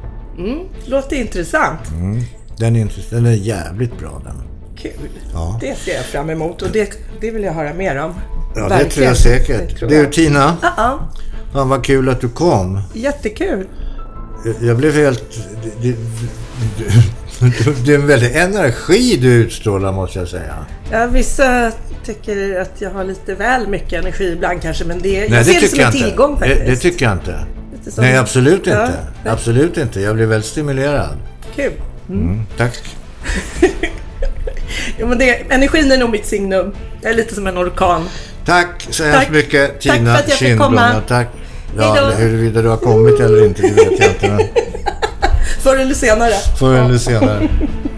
[0.86, 1.80] låter intressant.
[2.58, 4.36] Den är, intress- den är jävligt bra den.
[4.76, 5.08] Kul.
[5.32, 5.58] Ja.
[5.60, 8.14] Det ser jag fram emot och det, det vill jag höra mer om.
[8.56, 8.90] Ja, det Verkligen.
[8.90, 9.68] tror jag säkert.
[9.70, 10.12] Det tror du jag.
[10.12, 11.08] Tina, Ja, ja.
[11.52, 12.80] fan vad kul att du kom.
[12.92, 13.66] Jättekul.
[14.60, 15.24] Jag blev helt...
[15.82, 15.96] Det, det,
[17.40, 20.54] det, det är en väldig energi du utstrålar måste jag säga.
[20.90, 21.72] Ja, vissa
[22.04, 25.52] tycker att jag har lite väl mycket energi ibland kanske, men det, Nej, jag ser
[25.54, 25.98] det tycker som en inte.
[25.98, 26.66] tillgång det, faktiskt.
[26.66, 27.34] det tycker jag inte.
[27.96, 28.98] Nej, absolut Ja, inte.
[29.24, 29.32] nej.
[29.32, 30.00] Absolut inte.
[30.00, 31.16] Jag blir väldigt stimulerad.
[31.56, 31.72] Kul.
[32.08, 32.82] Mm, tack.
[34.98, 36.74] Jo, men det, energin är nog mitt signum.
[37.02, 38.08] Jag är lite som en orkan.
[38.44, 39.12] Tack så Tack.
[39.14, 40.68] hemskt mycket Tack Tina för att jag fick Kindblom.
[40.68, 41.02] komma.
[41.08, 41.28] Tack.
[41.78, 44.28] Ja, huruvida du har kommit eller inte, det vet jag inte.
[44.30, 44.40] Men
[45.62, 46.32] Förr eller senare.
[46.58, 47.48] förr eller senare.